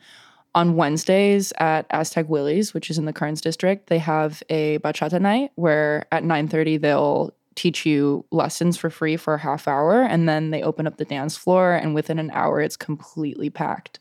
on 0.54 0.76
Wednesdays 0.76 1.52
at 1.58 1.86
Aztec 1.90 2.28
Willie's, 2.28 2.72
which 2.72 2.90
is 2.90 2.98
in 2.98 3.06
the 3.06 3.12
Kerns 3.12 3.40
district, 3.40 3.88
they 3.88 3.98
have 3.98 4.42
a 4.48 4.78
bachata 4.78 5.20
night 5.20 5.50
where 5.56 6.06
at 6.12 6.22
9:30 6.22 6.80
they'll 6.80 7.34
teach 7.56 7.86
you 7.86 8.24
lessons 8.30 8.76
for 8.76 8.90
free 8.90 9.16
for 9.16 9.34
a 9.34 9.38
half 9.38 9.68
hour 9.68 10.02
and 10.02 10.28
then 10.28 10.50
they 10.50 10.62
open 10.62 10.86
up 10.86 10.96
the 10.96 11.04
dance 11.04 11.36
floor 11.36 11.72
and 11.72 11.94
within 11.94 12.18
an 12.18 12.30
hour 12.32 12.60
it's 12.60 12.76
completely 12.76 13.50
packed. 13.50 14.00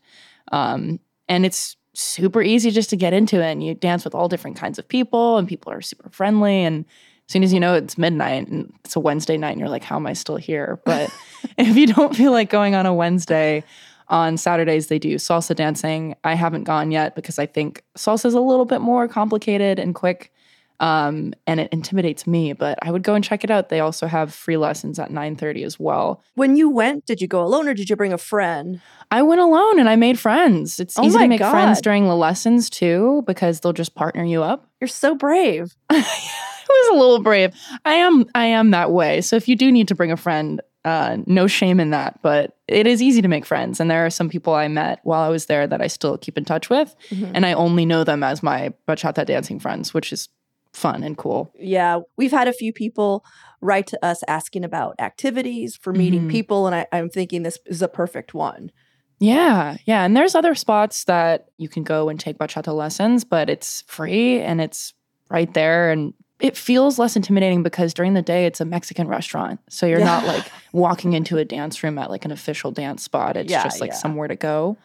Um, 0.52 1.00
and 1.28 1.46
it's 1.46 1.78
super 1.94 2.42
easy 2.42 2.72
just 2.72 2.90
to 2.90 2.96
get 2.96 3.14
into 3.14 3.40
it 3.40 3.52
and 3.52 3.64
you 3.64 3.76
dance 3.76 4.04
with 4.04 4.16
all 4.16 4.28
different 4.28 4.58
kinds 4.58 4.80
of 4.80 4.88
people 4.88 5.38
and 5.38 5.48
people 5.48 5.72
are 5.72 5.82
super 5.82 6.10
friendly 6.10 6.64
and 6.64 6.86
soon 7.34 7.44
as 7.44 7.52
you 7.52 7.60
know 7.60 7.74
it's 7.74 7.98
midnight 7.98 8.48
and 8.48 8.72
it's 8.86 8.96
a 8.96 9.00
Wednesday 9.00 9.38
night 9.38 9.52
and 9.52 9.60
you're 9.60 9.70
like 9.70 9.84
how 9.84 9.98
am 9.98 10.08
I 10.08 10.14
still 10.14 10.38
here? 10.38 10.80
But 10.86 11.10
if 11.58 11.76
you 11.76 11.88
don't 11.88 12.16
feel 12.16 12.32
like 12.32 12.50
going 12.50 12.76
on 12.76 12.86
a 12.86 12.94
Wednesday, 12.94 13.64
on 14.10 14.38
Saturdays, 14.38 14.88
they 14.88 15.00
do 15.00 15.16
salsa 15.16 15.56
dancing. 15.56 16.16
I 16.24 16.36
haven't 16.36 16.66
gone 16.66 16.92
yet 16.92 17.16
because 17.16 17.40
I 17.40 17.46
think 17.46 17.84
salsa 17.98 18.26
is 18.26 18.34
a 18.34 18.42
little 18.42 18.66
bit 18.66 18.80
more 18.80 19.08
complicated 19.08 19.80
and 19.80 19.96
quick, 19.96 20.32
um, 20.80 21.34
and 21.48 21.60
it 21.60 21.72
intimidates 21.72 22.28
me. 22.28 22.54
But 22.54 22.78
I 22.82 22.92
would 22.92 23.02
go 23.02 23.16
and 23.16 23.24
check 23.24 23.44
it 23.44 23.50
out. 23.50 23.70
They 23.70 23.80
also 23.80 24.06
have 24.06 24.34
free 24.34 24.58
lessons 24.58 25.00
at 25.00 25.10
nine 25.10 25.36
thirty 25.36 25.64
as 25.64 25.80
well. 25.80 26.22
When 26.36 26.56
you 26.56 26.70
went, 26.70 27.06
did 27.06 27.22
you 27.22 27.28
go 27.28 27.44
alone 27.44 27.68
or 27.68 27.74
did 27.74 27.90
you 27.90 27.96
bring 27.96 28.14
a 28.14 28.18
friend? 28.18 28.82
I 29.10 29.22
went 29.24 29.42
alone 29.42 29.80
and 29.80 29.90
I 29.90 29.96
made 29.96 30.20
friends. 30.20 30.80
It's 30.80 31.00
Oh 31.00 31.06
easy 31.06 31.18
to 31.18 31.28
make 31.28 31.40
friends 31.40 31.82
during 31.82 32.08
the 32.08 32.16
lessons 32.16 32.70
too 32.70 33.24
because 33.26 33.62
they'll 33.62 33.74
just 33.74 33.96
partner 33.96 34.24
you 34.24 34.44
up. 34.44 34.68
You're 34.80 34.88
so 34.90 35.16
brave. 35.16 35.76
Was 36.70 36.90
a 36.96 37.00
little 37.00 37.20
brave. 37.22 37.54
I 37.86 37.94
am. 37.96 38.26
I 38.36 38.46
am 38.46 38.72
that 38.72 38.92
way. 38.92 39.22
So 39.22 39.36
if 39.36 39.48
you 39.48 39.56
do 39.56 39.72
need 39.72 39.88
to 39.90 39.96
bring 39.96 40.12
a 40.12 40.18
friend, 40.18 40.62
uh, 40.86 41.18
no 41.26 41.48
shame 41.48 41.80
in 41.80 41.92
that. 41.92 42.22
But 42.22 42.58
it 42.68 42.88
is 42.88 43.02
easy 43.02 43.22
to 43.22 43.28
make 43.28 43.46
friends, 43.46 43.80
and 43.80 43.90
there 43.90 44.06
are 44.06 44.10
some 44.10 44.30
people 44.30 44.54
I 44.54 44.68
met 44.68 45.00
while 45.04 45.22
I 45.22 45.30
was 45.30 45.46
there 45.48 45.68
that 45.68 45.82
I 45.82 45.88
still 45.88 46.18
keep 46.18 46.38
in 46.38 46.46
touch 46.46 46.70
with, 46.70 46.96
and 47.34 47.46
I 47.46 47.54
only 47.54 47.86
know 47.86 48.04
them 48.04 48.24
as 48.24 48.42
my 48.44 48.74
bachata 48.88 49.26
dancing 49.26 49.60
friends, 49.60 49.94
which 49.94 50.12
is 50.14 50.30
fun 50.74 51.04
and 51.04 51.18
cool. 51.18 51.52
Yeah, 51.60 52.00
we've 52.18 52.32
had 52.32 52.48
a 52.48 52.54
few 52.54 52.74
people 52.74 53.24
write 53.62 53.88
to 53.88 54.06
us 54.06 54.24
asking 54.28 54.66
about 54.66 54.96
activities 55.00 55.78
for 55.78 55.94
meeting 55.94 56.28
Mhm. 56.28 56.32
people, 56.32 56.66
and 56.68 56.76
I, 56.76 56.88
I'm 56.92 57.10
thinking 57.10 57.44
this 57.44 57.60
is 57.66 57.82
a 57.82 57.88
perfect 57.88 58.34
one. 58.34 58.72
Yeah, 59.20 59.78
yeah. 59.86 60.04
And 60.04 60.18
there's 60.18 60.36
other 60.36 60.54
spots 60.56 61.06
that 61.06 61.46
you 61.58 61.70
can 61.70 61.84
go 61.84 62.10
and 62.10 62.20
take 62.20 62.38
bachata 62.40 62.76
lessons, 62.76 63.24
but 63.24 63.50
it's 63.50 63.84
free 63.88 64.42
and 64.42 64.60
it's 64.60 64.94
right 65.30 65.54
there. 65.54 65.92
And 65.92 66.14
it 66.44 66.58
feels 66.58 67.00
less 67.00 67.16
intimidating 67.16 67.64
because 67.64 67.94
during 67.94 68.14
the 68.14 68.22
day 68.22 68.46
it's 68.46 68.60
a 68.62 68.66
Mexican 68.66 69.08
restaurant. 69.08 69.60
So 69.70 69.86
you're 69.88 70.00
Yeah. 70.00 70.06
not 70.06 70.26
like 70.28 70.46
walking 70.74 71.14
into 71.14 71.38
a 71.38 71.46
dance 71.46 71.82
room 71.82 71.98
at 71.98 72.12
like 72.12 72.26
an 72.26 72.32
official 72.32 72.70
dance 72.70 73.02
spot. 73.02 73.38
It's 73.38 73.50
Yeah, 73.50 73.64
just 73.64 73.80
like 73.80 73.92
yeah. 73.92 73.96
somewhere 73.96 74.28
to 74.28 74.36
go. 74.36 74.78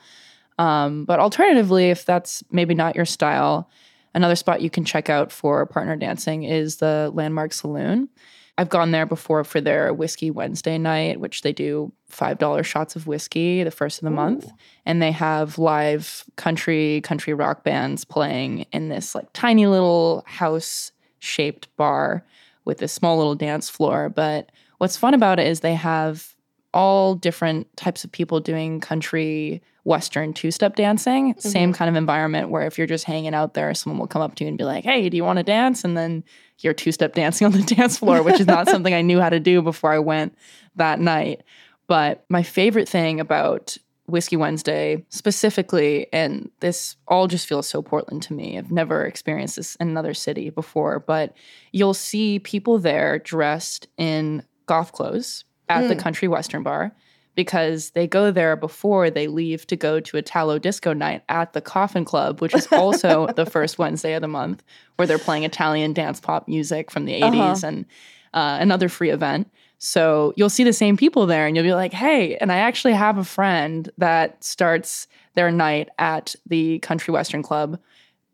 Um, 0.58 1.04
but 1.04 1.18
alternatively, 1.18 1.90
if 1.90 2.04
that's 2.04 2.44
maybe 2.52 2.74
not 2.74 2.94
your 2.94 3.04
style, 3.04 3.68
another 4.14 4.36
spot 4.36 4.62
you 4.62 4.70
can 4.70 4.84
check 4.84 5.10
out 5.10 5.32
for 5.32 5.66
partner 5.66 5.96
dancing 5.96 6.44
is 6.44 6.76
the 6.76 7.10
Landmark 7.12 7.52
Saloon. 7.52 8.08
I've 8.56 8.68
gone 8.68 8.90
there 8.92 9.06
before 9.06 9.42
for 9.44 9.60
their 9.60 9.92
Whiskey 9.92 10.30
Wednesday 10.30 10.78
night, 10.78 11.20
which 11.20 11.42
they 11.42 11.52
do 11.52 11.92
$5 12.10 12.64
shots 12.64 12.96
of 12.96 13.06
whiskey 13.08 13.62
the 13.64 13.70
first 13.70 13.98
of 13.98 14.04
the 14.04 14.10
month. 14.10 14.48
And 14.86 15.00
they 15.02 15.12
have 15.12 15.58
live 15.58 16.24
country, 16.36 17.00
country 17.02 17.34
rock 17.34 17.62
bands 17.64 18.04
playing 18.04 18.66
in 18.72 18.88
this 18.88 19.14
like 19.14 19.26
tiny 19.32 19.66
little 19.66 20.24
house 20.26 20.90
shaped 21.18 21.74
bar 21.76 22.24
with 22.64 22.78
this 22.78 22.92
small 22.92 23.16
little 23.16 23.34
dance 23.34 23.68
floor. 23.68 24.08
But 24.08 24.50
what's 24.78 24.96
fun 24.96 25.14
about 25.14 25.38
it 25.38 25.46
is 25.46 25.60
they 25.60 25.74
have 25.74 26.34
all 26.74 27.14
different 27.14 27.74
types 27.76 28.04
of 28.04 28.12
people 28.12 28.40
doing 28.40 28.80
country 28.80 29.62
western 29.84 30.34
two-step 30.34 30.76
dancing. 30.76 31.32
Mm-hmm. 31.32 31.48
Same 31.48 31.72
kind 31.72 31.88
of 31.88 31.96
environment 31.96 32.50
where 32.50 32.66
if 32.66 32.76
you're 32.76 32.86
just 32.86 33.04
hanging 33.04 33.34
out 33.34 33.54
there 33.54 33.72
someone 33.72 33.98
will 33.98 34.06
come 34.06 34.20
up 34.20 34.34
to 34.34 34.44
you 34.44 34.48
and 34.48 34.58
be 34.58 34.64
like 34.64 34.84
hey 34.84 35.08
do 35.08 35.16
you 35.16 35.24
want 35.24 35.38
to 35.38 35.42
dance? 35.42 35.82
And 35.82 35.96
then 35.96 36.24
you're 36.58 36.74
two-step 36.74 37.14
dancing 37.14 37.46
on 37.46 37.52
the 37.52 37.62
dance 37.74 37.98
floor 37.98 38.22
which 38.22 38.38
is 38.38 38.46
not 38.46 38.68
something 38.68 38.92
i 38.92 39.00
knew 39.00 39.20
how 39.20 39.30
to 39.30 39.40
do 39.40 39.62
before 39.62 39.92
i 39.92 39.98
went 39.98 40.36
that 40.76 41.00
night. 41.00 41.42
But 41.86 42.24
my 42.28 42.42
favorite 42.42 42.88
thing 42.88 43.18
about 43.18 43.78
Whiskey 44.08 44.36
Wednesday 44.36 45.04
specifically, 45.10 46.06
and 46.12 46.50
this 46.60 46.96
all 47.06 47.26
just 47.28 47.46
feels 47.46 47.68
so 47.68 47.82
Portland 47.82 48.22
to 48.24 48.32
me. 48.32 48.56
I've 48.56 48.72
never 48.72 49.04
experienced 49.04 49.56
this 49.56 49.76
in 49.76 49.88
another 49.88 50.14
city 50.14 50.50
before, 50.50 50.98
but 50.98 51.36
you'll 51.72 51.94
see 51.94 52.38
people 52.38 52.78
there 52.78 53.18
dressed 53.18 53.86
in 53.98 54.42
golf 54.66 54.92
clothes 54.92 55.44
at 55.68 55.88
the 55.88 55.96
country 55.96 56.28
western 56.28 56.62
bar 56.62 56.94
because 57.34 57.90
they 57.90 58.06
go 58.06 58.32
there 58.32 58.56
before 58.56 59.10
they 59.10 59.28
leave 59.28 59.64
to 59.66 59.76
go 59.76 60.00
to 60.00 60.16
a 60.16 60.20
Italo 60.20 60.58
disco 60.58 60.92
night 60.92 61.22
at 61.28 61.52
the 61.52 61.60
Coffin 61.60 62.04
Club, 62.04 62.40
which 62.40 62.52
is 62.52 62.66
also 62.72 63.26
the 63.36 63.46
first 63.46 63.78
Wednesday 63.78 64.14
of 64.14 64.22
the 64.22 64.26
month, 64.28 64.64
where 64.96 65.06
they're 65.06 65.18
playing 65.18 65.44
Italian 65.44 65.92
dance 65.92 66.18
pop 66.18 66.48
music 66.48 66.90
from 66.90 67.04
the 67.04 67.20
80s 67.20 67.62
and 67.62 67.86
uh, 68.34 68.58
another 68.60 68.88
free 68.88 69.10
event. 69.10 69.48
So 69.78 70.32
you'll 70.36 70.50
see 70.50 70.64
the 70.64 70.72
same 70.72 70.96
people 70.96 71.26
there 71.26 71.46
and 71.46 71.56
you'll 71.56 71.64
be 71.64 71.74
like, 71.74 71.92
hey, 71.92 72.36
and 72.36 72.50
I 72.50 72.58
actually 72.58 72.94
have 72.94 73.16
a 73.16 73.24
friend 73.24 73.88
that 73.98 74.42
starts 74.42 75.06
their 75.34 75.50
night 75.52 75.88
at 75.98 76.34
the 76.46 76.80
Country 76.80 77.12
Western 77.12 77.42
Club. 77.42 77.78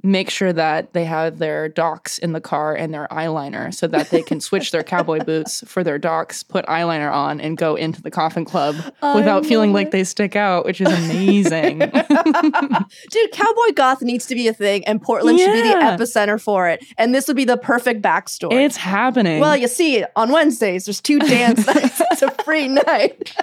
Make 0.07 0.29
sure 0.29 0.53
that 0.53 0.93
they 0.93 1.07
have 1.07 1.39
their 1.39 1.67
docs 1.69 2.19
in 2.19 2.33
the 2.33 2.41
car 2.41 2.75
and 2.75 2.93
their 2.93 3.09
eyeliner 3.11 3.73
so 3.73 3.87
that 3.87 4.11
they 4.11 4.21
can 4.21 4.39
switch 4.39 4.71
their 4.71 4.83
cowboy 4.83 5.21
boots 5.25 5.65
for 5.67 5.83
their 5.83 5.99
docs, 5.99 6.43
put 6.43 6.67
eyeliner 6.67 7.11
on, 7.11 7.41
and 7.41 7.57
go 7.57 7.75
into 7.75 8.03
the 8.03 8.11
coffin 8.11 8.45
club 8.45 8.77
without 9.15 9.47
feeling 9.47 9.73
like 9.73 9.93
they 9.93 10.05
stick 10.05 10.37
out, 10.37 10.67
which 10.67 10.83
is 10.83 10.89
amazing. 10.89 11.79
Dude, 13.11 13.33
cowboy 13.33 13.73
goth 13.75 14.03
needs 14.03 14.27
to 14.27 14.35
be 14.35 14.47
a 14.47 14.53
thing, 14.53 14.85
and 14.87 15.01
Portland 15.01 15.39
should 15.39 15.53
be 15.53 15.63
the 15.63 15.75
epicenter 15.75 16.39
for 16.41 16.69
it. 16.69 16.85
And 16.99 17.15
this 17.15 17.27
would 17.27 17.37
be 17.37 17.47
the 17.47 17.57
perfect 17.57 18.03
backstory. 18.03 18.63
it's 18.65 18.77
happening. 18.77 19.41
well, 19.41 19.57
you 19.57 19.69
see, 19.69 20.05
on 20.17 20.31
Wednesdays, 20.31 20.85
there's 20.85 21.01
two 21.01 21.19
dance 21.19 21.67
nights. 21.75 22.03
It's 22.13 22.23
a 22.23 22.31
free 22.45 22.69
night. 22.69 23.35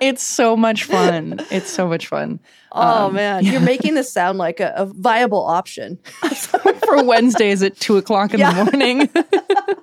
it's 0.00 0.22
so 0.24 0.56
much 0.56 0.82
fun. 0.84 1.40
It's 1.52 1.70
so 1.70 1.86
much 1.86 2.08
fun. 2.08 2.40
Oh, 2.74 3.06
Um, 3.06 3.14
man. 3.14 3.44
You're 3.44 3.60
making 3.60 3.94
this 3.94 4.10
sound 4.12 4.38
like 4.38 4.58
a, 4.60 4.72
a 4.76 4.86
viable 4.86 5.44
option. 5.44 5.98
For 6.86 7.04
Wednesdays 7.04 7.62
at 7.62 7.78
two 7.78 7.96
o'clock 7.96 8.32
in 8.34 8.40
Yeah. 8.40 8.52
the 8.52 8.64
morning. 8.64 9.08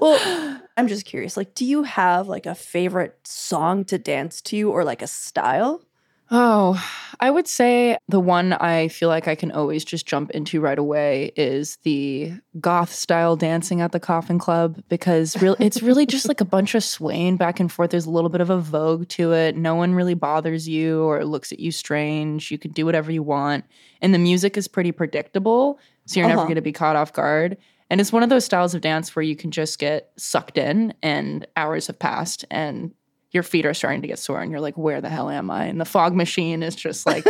Well, 0.00 0.60
I'm 0.76 0.88
just 0.88 1.04
curious. 1.04 1.36
Like, 1.36 1.54
do 1.54 1.64
you 1.66 1.82
have 1.82 2.26
like 2.28 2.46
a 2.46 2.54
favorite 2.54 3.18
song 3.24 3.84
to 3.86 3.98
dance 3.98 4.40
to 4.42 4.70
or 4.70 4.82
like 4.84 5.02
a 5.02 5.06
style? 5.06 5.82
Oh, 6.32 6.80
I 7.18 7.28
would 7.28 7.48
say 7.48 7.98
the 8.08 8.20
one 8.20 8.52
I 8.52 8.86
feel 8.88 9.08
like 9.08 9.26
I 9.26 9.34
can 9.34 9.50
always 9.50 9.84
just 9.84 10.06
jump 10.06 10.30
into 10.30 10.60
right 10.60 10.78
away 10.78 11.32
is 11.36 11.76
the 11.82 12.32
goth 12.60 12.92
style 12.92 13.34
dancing 13.34 13.80
at 13.80 13.90
the 13.90 13.98
Coffin 13.98 14.38
Club 14.38 14.80
because 14.88 15.40
real 15.42 15.56
it's 15.58 15.82
really 15.82 16.06
just 16.06 16.28
like 16.28 16.40
a 16.40 16.44
bunch 16.44 16.74
of 16.76 16.84
swaying 16.84 17.36
back 17.36 17.58
and 17.58 17.70
forth. 17.70 17.90
There's 17.90 18.06
a 18.06 18.10
little 18.10 18.30
bit 18.30 18.40
of 18.40 18.48
a 18.48 18.60
vogue 18.60 19.08
to 19.08 19.32
it. 19.32 19.56
No 19.56 19.74
one 19.74 19.92
really 19.94 20.14
bothers 20.14 20.68
you 20.68 21.02
or 21.02 21.24
looks 21.24 21.50
at 21.50 21.58
you 21.58 21.72
strange. 21.72 22.50
You 22.52 22.58
can 22.58 22.70
do 22.70 22.86
whatever 22.86 23.10
you 23.10 23.24
want. 23.24 23.64
And 24.00 24.14
the 24.14 24.18
music 24.18 24.56
is 24.56 24.68
pretty 24.68 24.92
predictable, 24.92 25.80
so 26.06 26.20
you're 26.20 26.28
never 26.28 26.40
Uh-huh. 26.40 26.46
going 26.46 26.54
to 26.54 26.62
be 26.62 26.72
caught 26.72 26.96
off 26.96 27.12
guard. 27.12 27.56
And 27.90 28.00
it's 28.00 28.12
one 28.12 28.22
of 28.22 28.28
those 28.28 28.44
styles 28.44 28.72
of 28.72 28.82
dance 28.82 29.16
where 29.16 29.24
you 29.24 29.34
can 29.34 29.50
just 29.50 29.80
get 29.80 30.12
sucked 30.16 30.56
in 30.56 30.94
and 31.02 31.44
hours 31.56 31.88
have 31.88 31.98
passed 31.98 32.44
and 32.52 32.92
your 33.32 33.42
feet 33.42 33.64
are 33.66 33.74
starting 33.74 34.02
to 34.02 34.08
get 34.08 34.18
sore 34.18 34.40
and 34.40 34.50
you're 34.50 34.60
like, 34.60 34.76
where 34.76 35.00
the 35.00 35.08
hell 35.08 35.30
am 35.30 35.50
I? 35.50 35.64
And 35.66 35.80
the 35.80 35.84
fog 35.84 36.14
machine 36.14 36.62
is 36.62 36.74
just 36.74 37.06
like 37.06 37.24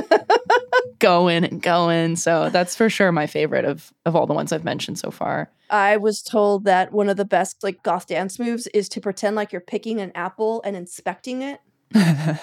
going 0.99 1.45
and 1.45 1.61
going. 1.63 2.17
So 2.17 2.49
that's 2.51 2.75
for 2.77 2.89
sure 2.89 3.13
my 3.13 3.27
favorite 3.27 3.65
of 3.65 3.93
of 4.07 4.17
all 4.17 4.27
the 4.27 4.35
ones 4.35 4.53
I've 4.53 4.65
mentioned 4.65 4.99
so 4.99 5.11
far. 5.11 5.51
I 5.69 5.99
was 5.99 6.23
told 6.23 6.65
that 6.65 6.93
one 6.93 7.09
of 7.09 7.17
the 7.17 7.25
best 7.25 7.63
like 7.63 7.83
goth 7.83 8.07
dance 8.09 8.39
moves 8.39 8.67
is 8.69 8.89
to 8.91 9.01
pretend 9.01 9.37
like 9.37 9.53
you're 9.53 9.61
picking 9.61 10.01
an 10.01 10.11
apple 10.15 10.63
and 10.65 10.77
inspecting 10.77 11.43
it. 11.43 11.61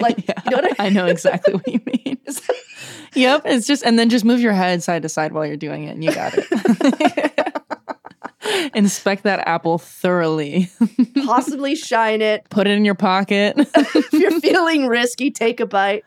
Like, 0.00 0.18
you 0.28 0.50
know 0.50 0.56
what 0.58 0.80
I- 0.80 0.86
I 0.86 0.88
know 0.90 1.06
exactly 1.06 1.54
what 1.54 1.66
you 1.68 1.80
mean. 1.86 2.18
yep. 3.14 3.42
It's 3.44 3.66
just 3.66 3.84
and 3.84 3.98
then 3.98 4.10
just 4.10 4.24
move 4.24 4.40
your 4.40 4.52
head 4.52 4.82
side 4.82 5.02
to 5.02 5.08
side 5.08 5.32
while 5.32 5.46
you're 5.46 5.56
doing 5.56 5.84
it 5.84 5.92
and 5.92 6.02
you 6.04 6.12
got 6.12 6.34
it. 6.36 7.43
Inspect 8.74 9.22
that 9.24 9.46
apple 9.48 9.78
thoroughly. 9.78 10.70
Possibly 11.26 11.74
shine 11.74 12.22
it. 12.22 12.48
Put 12.50 12.66
it 12.66 12.72
in 12.72 12.84
your 12.84 12.94
pocket. 12.94 13.54
if 13.76 14.12
you're 14.12 14.40
feeling 14.40 14.86
risky, 14.86 15.30
take 15.30 15.60
a 15.60 15.66
bite. 15.66 16.04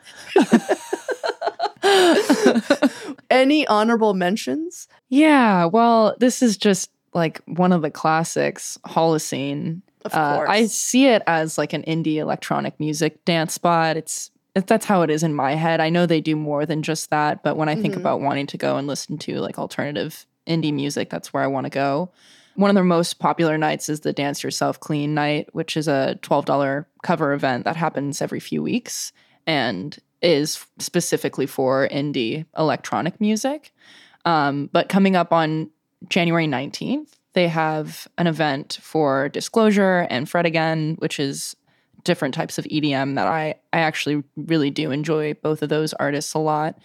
Any 3.30 3.68
honorable 3.68 4.14
mentions? 4.14 4.88
Yeah, 5.10 5.66
well, 5.66 6.16
this 6.20 6.42
is 6.42 6.58
just 6.58 6.92
like 7.14 7.42
one 7.46 7.72
of 7.72 7.82
the 7.82 7.92
classics, 7.92 8.78
Holocene. 8.86 9.82
Of 10.06 10.14
Uh, 10.14 10.36
course. 10.36 10.50
I 10.50 10.66
see 10.68 11.08
it 11.08 11.22
as 11.28 11.58
like 11.58 11.74
an 11.74 11.84
indie 11.84 12.16
electronic 12.18 12.80
music 12.80 13.24
dance 13.26 13.54
spot. 13.54 13.98
It's 13.98 14.32
that's 14.54 14.86
how 14.86 15.04
it 15.04 15.10
is 15.12 15.22
in 15.22 15.34
my 15.36 15.54
head. 15.54 15.80
I 15.80 15.90
know 15.90 16.06
they 16.08 16.20
do 16.22 16.36
more 16.36 16.66
than 16.66 16.82
just 16.82 17.10
that, 17.12 17.44
but 17.44 17.58
when 17.58 17.70
I 17.70 17.76
think 17.76 17.94
Mhm. 17.94 17.98
about 18.00 18.22
wanting 18.22 18.48
to 18.48 18.58
go 18.58 18.78
and 18.78 18.88
listen 18.88 19.18
to 19.20 19.40
like 19.40 19.60
alternative 19.60 20.26
indie 20.48 20.74
music, 20.74 21.10
that's 21.10 21.34
where 21.34 21.44
I 21.44 21.48
want 21.48 21.66
to 21.66 21.70
go. 21.70 22.12
One 22.56 22.72
of 22.72 22.76
their 22.76 22.84
most 22.84 23.20
popular 23.20 23.58
nights 23.58 23.88
is 23.88 24.00
the 24.00 24.14
Dance 24.14 24.44
Yourself 24.44 24.80
Clean 24.80 25.14
night, 25.14 25.50
which 25.54 25.78
is 25.78 25.88
a 25.88 26.18
$12 26.24 26.86
cover 27.04 27.34
event 27.34 27.66
that 27.66 27.76
happens 27.76 28.22
every 28.22 28.40
few 28.40 28.64
weeks 28.64 29.14
and 29.46 29.98
is 30.22 30.66
specifically 30.80 31.46
for 31.46 31.88
indie 31.90 32.46
electronic 32.58 33.22
music. 33.22 33.74
Um, 34.26 34.70
but 34.74 34.90
coming 34.90 35.16
up 35.16 35.32
on 35.32 35.70
January 36.10 36.48
19th, 36.48 37.10
they 37.34 37.48
have 37.48 38.08
an 38.18 38.26
event 38.26 38.80
for 38.82 39.30
Disclosure 39.30 40.08
and 40.10 40.28
Fred 40.28 40.48
Again, 40.48 40.96
which 40.98 41.20
is 41.20 41.56
different 42.04 42.34
types 42.34 42.58
of 42.58 42.66
EDM 42.66 43.16
that 43.16 43.28
I, 43.28 43.56
I 43.74 43.80
actually 43.80 44.24
really 44.36 44.72
do 44.72 44.92
enjoy 44.92 45.36
both 45.36 45.62
of 45.62 45.70
those 45.70 45.94
artists 45.94 46.34
a 46.34 46.40
lot. 46.40 46.80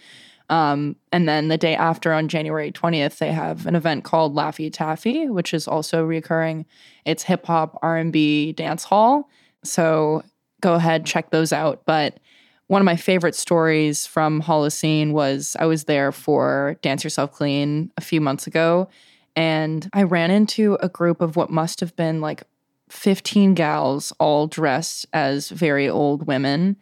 Um, 0.49 0.95
and 1.11 1.27
then 1.27 1.47
the 1.47 1.57
day 1.57 1.75
after, 1.75 2.13
on 2.13 2.27
January 2.27 2.71
20th, 2.71 3.17
they 3.17 3.31
have 3.31 3.65
an 3.65 3.75
event 3.75 4.03
called 4.03 4.35
Laffy 4.35 4.71
Taffy, 4.71 5.29
which 5.29 5.53
is 5.53 5.67
also 5.67 6.03
recurring. 6.03 6.65
It's 7.05 7.23
hip 7.23 7.45
hop, 7.45 7.79
R&B, 7.81 8.53
dance 8.53 8.83
hall. 8.83 9.29
So 9.63 10.23
go 10.61 10.73
ahead, 10.73 11.05
check 11.05 11.31
those 11.31 11.53
out. 11.53 11.83
But 11.85 12.19
one 12.67 12.81
of 12.81 12.85
my 12.85 12.95
favorite 12.95 13.35
stories 13.35 14.05
from 14.05 14.41
Holocene 14.41 15.11
was 15.11 15.55
I 15.59 15.65
was 15.65 15.85
there 15.85 16.11
for 16.11 16.77
Dance 16.81 17.03
Yourself 17.03 17.31
Clean 17.31 17.91
a 17.97 18.01
few 18.01 18.21
months 18.21 18.47
ago, 18.47 18.89
and 19.35 19.89
I 19.93 20.03
ran 20.03 20.31
into 20.31 20.77
a 20.81 20.89
group 20.89 21.21
of 21.21 21.35
what 21.35 21.49
must 21.49 21.79
have 21.81 21.95
been 21.95 22.21
like 22.21 22.43
15 22.89 23.53
gals 23.53 24.13
all 24.19 24.47
dressed 24.47 25.05
as 25.13 25.49
very 25.49 25.89
old 25.89 26.27
women 26.27 26.77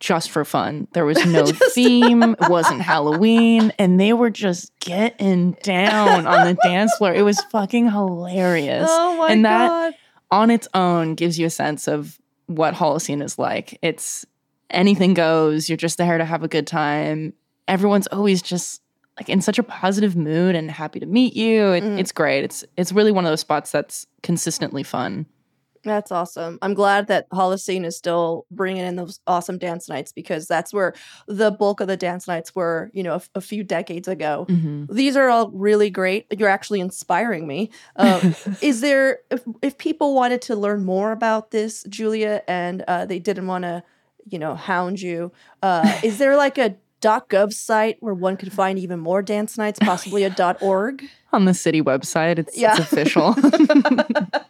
just 0.00 0.30
for 0.30 0.44
fun. 0.44 0.86
There 0.92 1.04
was 1.04 1.24
no 1.26 1.44
theme, 1.72 2.22
it 2.22 2.48
wasn't 2.48 2.82
Halloween, 2.82 3.72
and 3.78 3.98
they 4.00 4.12
were 4.12 4.30
just 4.30 4.72
getting 4.80 5.52
down 5.62 6.26
on 6.26 6.46
the 6.46 6.54
dance 6.62 6.94
floor. 6.96 7.12
It 7.14 7.22
was 7.22 7.40
fucking 7.50 7.90
hilarious. 7.90 8.86
oh 8.90 9.16
my 9.18 9.28
and 9.32 9.44
that- 9.44 9.68
god. 9.68 9.94
On 10.30 10.50
its 10.50 10.68
own 10.74 11.14
gives 11.14 11.38
you 11.38 11.46
a 11.46 11.50
sense 11.50 11.88
of 11.88 12.18
what 12.48 12.74
Holocene 12.74 13.22
is 13.22 13.38
like. 13.38 13.78
It's 13.80 14.26
anything 14.68 15.14
goes, 15.14 15.70
you're 15.70 15.78
just 15.78 15.96
there 15.96 16.18
to 16.18 16.24
have 16.26 16.42
a 16.42 16.48
good 16.48 16.66
time. 16.66 17.32
Everyone's 17.66 18.06
always 18.08 18.42
just 18.42 18.82
like 19.18 19.30
in 19.30 19.40
such 19.40 19.58
a 19.58 19.62
positive 19.62 20.16
mood 20.16 20.54
and 20.54 20.70
happy 20.70 21.00
to 21.00 21.06
meet 21.06 21.34
you. 21.34 21.68
It, 21.72 21.82
Mm. 21.82 21.98
It's 21.98 22.12
great. 22.12 22.44
It's 22.44 22.62
it's 22.76 22.92
really 22.92 23.10
one 23.10 23.24
of 23.24 23.30
those 23.32 23.40
spots 23.40 23.72
that's 23.72 24.06
consistently 24.22 24.82
fun. 24.82 25.24
That's 25.84 26.10
awesome. 26.12 26.58
I'm 26.62 26.74
glad 26.74 27.06
that 27.08 27.28
Holocene 27.30 27.84
is 27.84 27.96
still 27.96 28.46
bringing 28.50 28.84
in 28.84 28.96
those 28.96 29.20
awesome 29.26 29.58
dance 29.58 29.88
nights 29.88 30.12
because 30.12 30.46
that's 30.46 30.72
where 30.72 30.94
the 31.26 31.50
bulk 31.50 31.80
of 31.80 31.88
the 31.88 31.96
dance 31.96 32.26
nights 32.28 32.54
were, 32.54 32.90
you 32.92 33.02
know, 33.02 33.14
a, 33.14 33.22
a 33.36 33.40
few 33.40 33.62
decades 33.64 34.08
ago. 34.08 34.46
Mm-hmm. 34.48 34.94
These 34.94 35.16
are 35.16 35.28
all 35.28 35.50
really 35.50 35.90
great. 35.90 36.26
You're 36.36 36.48
actually 36.48 36.80
inspiring 36.80 37.46
me. 37.46 37.70
Um, 37.96 38.34
is 38.60 38.80
there, 38.80 39.20
if, 39.30 39.42
if 39.62 39.78
people 39.78 40.14
wanted 40.14 40.42
to 40.42 40.56
learn 40.56 40.84
more 40.84 41.12
about 41.12 41.50
this, 41.50 41.84
Giulia, 41.88 42.42
and 42.48 42.82
uh, 42.88 43.06
they 43.06 43.18
didn't 43.18 43.46
want 43.46 43.64
to, 43.64 43.82
you 44.26 44.38
know, 44.38 44.54
hound 44.54 45.00
you, 45.00 45.32
uh, 45.62 46.00
is 46.02 46.18
there 46.18 46.36
like 46.36 46.58
a 46.58 46.76
.gov 47.00 47.52
site 47.52 47.96
where 48.00 48.14
one 48.14 48.36
could 48.36 48.52
find 48.52 48.78
even 48.78 48.98
more 48.98 49.22
dance 49.22 49.56
nights, 49.56 49.78
possibly 49.82 50.24
a 50.24 50.56
.org? 50.60 51.04
On 51.32 51.44
the 51.44 51.54
city 51.54 51.80
website, 51.82 52.38
it's, 52.38 52.56
Yeah. 52.58 52.72
it's 52.76 52.80
official. 52.80 53.34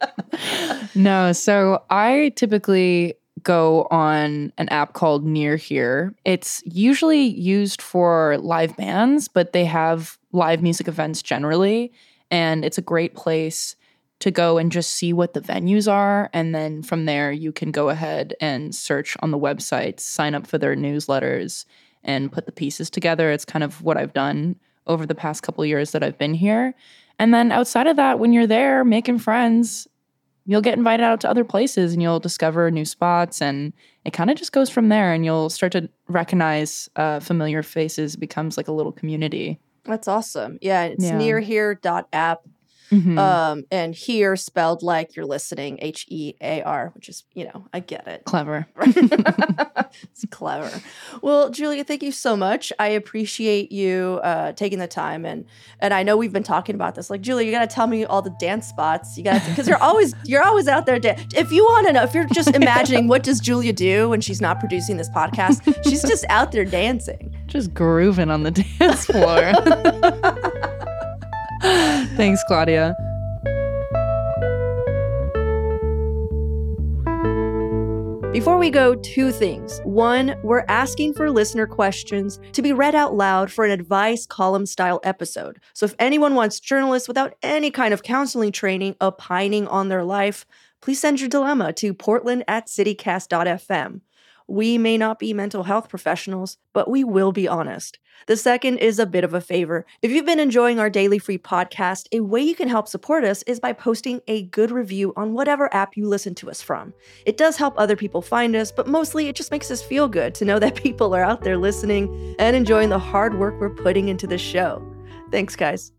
no, 0.98 1.32
so 1.32 1.82
I 1.90 2.32
typically 2.36 3.14
go 3.42 3.86
on 3.90 4.52
an 4.58 4.68
app 4.68 4.92
called 4.92 5.24
Near 5.24 5.56
Hear. 5.56 6.14
It's 6.24 6.62
usually 6.66 7.22
used 7.22 7.80
for 7.80 8.36
live 8.38 8.76
bands, 8.76 9.28
but 9.28 9.52
they 9.52 9.64
have 9.64 10.18
live 10.32 10.62
music 10.62 10.88
events 10.88 11.22
generally. 11.22 11.92
And 12.30 12.64
it's 12.64 12.78
a 12.78 12.82
great 12.82 13.14
place 13.14 13.76
to 14.20 14.30
go 14.30 14.58
and 14.58 14.72
just 14.72 14.90
see 14.90 15.12
what 15.12 15.34
the 15.34 15.40
venues 15.40 15.90
are. 15.90 16.28
And 16.32 16.54
then 16.54 16.82
from 16.82 17.04
there, 17.06 17.30
you 17.30 17.52
can 17.52 17.70
go 17.70 17.88
ahead 17.88 18.34
and 18.40 18.74
search 18.74 19.16
on 19.20 19.30
the 19.30 19.38
website, 19.38 20.00
sign 20.00 20.34
up 20.34 20.46
for 20.46 20.58
their 20.58 20.74
newsletters, 20.74 21.64
and 22.02 22.32
put 22.32 22.46
the 22.46 22.52
pieces 22.52 22.90
together. 22.90 23.30
It's 23.30 23.44
kind 23.44 23.62
of 23.62 23.82
what 23.82 23.96
I've 23.96 24.12
done 24.12 24.56
over 24.86 25.06
the 25.06 25.14
past 25.14 25.42
couple 25.42 25.64
years 25.64 25.92
that 25.92 26.02
I've 26.02 26.18
been 26.18 26.34
here. 26.34 26.74
And 27.18 27.32
then 27.32 27.52
outside 27.52 27.86
of 27.86 27.96
that, 27.96 28.18
when 28.18 28.32
you're 28.32 28.46
there 28.46 28.84
making 28.84 29.18
friends, 29.18 29.86
you'll 30.48 30.62
get 30.62 30.78
invited 30.78 31.04
out 31.04 31.20
to 31.20 31.30
other 31.30 31.44
places 31.44 31.92
and 31.92 32.02
you'll 32.02 32.18
discover 32.20 32.70
new 32.70 32.84
spots. 32.86 33.40
And 33.42 33.72
it 34.04 34.12
kind 34.14 34.30
of 34.30 34.36
just 34.36 34.50
goes 34.52 34.70
from 34.70 34.88
there. 34.88 35.12
And 35.12 35.24
you'll 35.24 35.50
start 35.50 35.72
to 35.72 35.88
recognize 36.08 36.88
uh, 36.96 37.20
familiar 37.20 37.62
faces, 37.62 38.14
It 38.14 38.18
becomes 38.20 38.56
like 38.56 38.66
a 38.66 38.72
little 38.72 38.90
community. 38.92 39.60
That's 39.84 40.08
awesome. 40.08 40.58
Yeah, 40.62 40.84
it's 40.84 41.04
Yeah. 41.04 41.18
nearhear.app. 41.18 42.40
Mhm. 42.90 43.18
Um, 43.18 43.64
and 43.70 43.94
here 43.94 44.34
spelled 44.36 44.82
like 44.82 45.14
you're 45.14 45.26
listening, 45.26 45.78
H 45.82 46.06
E 46.08 46.34
A 46.40 46.62
R, 46.62 46.90
which 46.94 47.08
is, 47.08 47.24
you 47.34 47.44
know, 47.44 47.66
I 47.72 47.80
get 47.80 48.06
it. 48.08 48.24
Clever. 48.24 48.66
it's 48.80 50.24
clever. 50.30 50.70
Well, 51.22 51.50
Giulia, 51.50 51.84
thank 51.84 52.02
you 52.02 52.12
so 52.12 52.36
much. 52.36 52.72
I 52.78 52.88
appreciate 52.88 53.72
you 53.72 54.20
uh, 54.22 54.52
taking 54.52 54.78
the 54.78 54.86
time, 54.88 55.24
and 55.24 55.44
and 55.80 55.92
I 55.92 56.02
know 56.02 56.16
we've 56.16 56.32
been 56.32 56.42
talking 56.42 56.74
about 56.74 56.94
this. 56.94 57.10
Like, 57.10 57.20
Giulia, 57.20 57.46
you 57.46 57.52
got 57.52 57.68
to 57.68 57.74
tell 57.74 57.86
me 57.86 58.04
all 58.04 58.22
the 58.22 58.34
dance 58.40 58.66
spots. 58.66 59.16
You 59.18 59.24
got 59.24 59.42
to 59.42 59.50
because 59.50 59.68
you're 59.68 59.82
always 59.82 60.14
you're 60.24 60.42
always 60.44 60.68
out 60.68 60.86
there. 60.86 60.98
Dan- 60.98 61.18
if 61.34 61.52
you 61.52 61.64
want 61.64 61.86
to 61.88 61.92
know, 61.92 62.02
if 62.04 62.14
you're 62.14 62.26
just 62.26 62.54
imagining 62.54 63.08
what 63.08 63.22
does 63.22 63.40
Giulia 63.40 63.72
do 63.72 64.08
when 64.08 64.20
she's 64.20 64.40
not 64.40 64.60
producing 64.60 64.96
this 64.96 65.10
podcast, 65.10 65.62
she's 65.84 66.02
just 66.02 66.24
out 66.28 66.52
there 66.52 66.64
dancing. 66.64 67.34
Just 67.46 67.72
grooving 67.74 68.30
on 68.30 68.42
the 68.44 68.50
dance 68.50 69.06
floor. 69.06 69.52
Thanks, 72.16 72.42
Claudia. 72.46 72.94
Before 78.32 78.58
we 78.58 78.70
go, 78.70 78.94
two 78.94 79.32
things. 79.32 79.80
One, 79.84 80.36
we're 80.44 80.64
asking 80.68 81.14
for 81.14 81.30
listener 81.30 81.66
questions 81.66 82.38
to 82.52 82.62
be 82.62 82.72
read 82.72 82.94
out 82.94 83.14
loud 83.14 83.50
for 83.50 83.64
an 83.64 83.72
advice 83.72 84.26
column 84.26 84.66
style 84.66 85.00
episode. 85.02 85.60
So 85.72 85.86
if 85.86 85.94
anyone 85.98 86.36
wants 86.36 86.60
journalists 86.60 87.08
without 87.08 87.34
any 87.42 87.72
kind 87.72 87.92
of 87.92 88.04
counseling 88.04 88.52
training 88.52 88.94
opining 89.00 89.66
on 89.66 89.88
their 89.88 90.04
life, 90.04 90.46
please 90.80 91.00
send 91.00 91.20
your 91.20 91.28
dilemma 91.28 91.72
to 91.72 91.92
portland 91.92 92.44
at 92.46 92.68
citycast.fm. 92.68 94.02
We 94.48 94.78
may 94.78 94.96
not 94.96 95.18
be 95.18 95.34
mental 95.34 95.64
health 95.64 95.90
professionals, 95.90 96.56
but 96.72 96.90
we 96.90 97.04
will 97.04 97.32
be 97.32 97.46
honest. 97.46 97.98
The 98.26 98.36
second 98.36 98.78
is 98.78 98.98
a 98.98 99.04
bit 99.04 99.22
of 99.22 99.34
a 99.34 99.42
favor. 99.42 99.84
If 100.00 100.10
you've 100.10 100.24
been 100.24 100.40
enjoying 100.40 100.80
our 100.80 100.88
daily 100.88 101.18
free 101.18 101.36
podcast, 101.36 102.06
a 102.12 102.20
way 102.20 102.40
you 102.40 102.54
can 102.54 102.68
help 102.68 102.88
support 102.88 103.24
us 103.24 103.42
is 103.42 103.60
by 103.60 103.74
posting 103.74 104.22
a 104.26 104.44
good 104.44 104.70
review 104.70 105.12
on 105.16 105.34
whatever 105.34 105.72
app 105.74 105.98
you 105.98 106.08
listen 106.08 106.34
to 106.36 106.50
us 106.50 106.62
from. 106.62 106.94
It 107.26 107.36
does 107.36 107.58
help 107.58 107.74
other 107.76 107.94
people 107.94 108.22
find 108.22 108.56
us, 108.56 108.72
but 108.72 108.88
mostly 108.88 109.28
it 109.28 109.36
just 109.36 109.50
makes 109.50 109.70
us 109.70 109.82
feel 109.82 110.08
good 110.08 110.34
to 110.36 110.46
know 110.46 110.58
that 110.58 110.74
people 110.82 111.14
are 111.14 111.22
out 111.22 111.42
there 111.42 111.58
listening 111.58 112.34
and 112.38 112.56
enjoying 112.56 112.88
the 112.88 112.98
hard 112.98 113.38
work 113.38 113.60
we're 113.60 113.68
putting 113.68 114.08
into 114.08 114.26
the 114.26 114.38
show. 114.38 114.82
Thanks, 115.30 115.56
guys. 115.56 115.92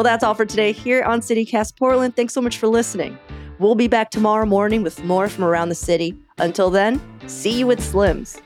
Well, 0.00 0.04
that's 0.04 0.24
all 0.24 0.32
for 0.32 0.46
today 0.46 0.72
here 0.72 1.02
on 1.02 1.20
CityCast 1.20 1.76
Portland. 1.76 2.16
Thanks 2.16 2.32
so 2.32 2.40
much 2.40 2.56
for 2.56 2.68
listening. 2.68 3.18
We'll 3.58 3.74
be 3.74 3.86
back 3.86 4.10
tomorrow 4.10 4.46
morning 4.46 4.82
with 4.82 5.04
more 5.04 5.28
from 5.28 5.44
around 5.44 5.68
the 5.68 5.74
city. 5.74 6.18
Until 6.38 6.70
then, 6.70 7.02
see 7.28 7.58
you 7.58 7.70
at 7.70 7.82
Slim's. 7.82 8.40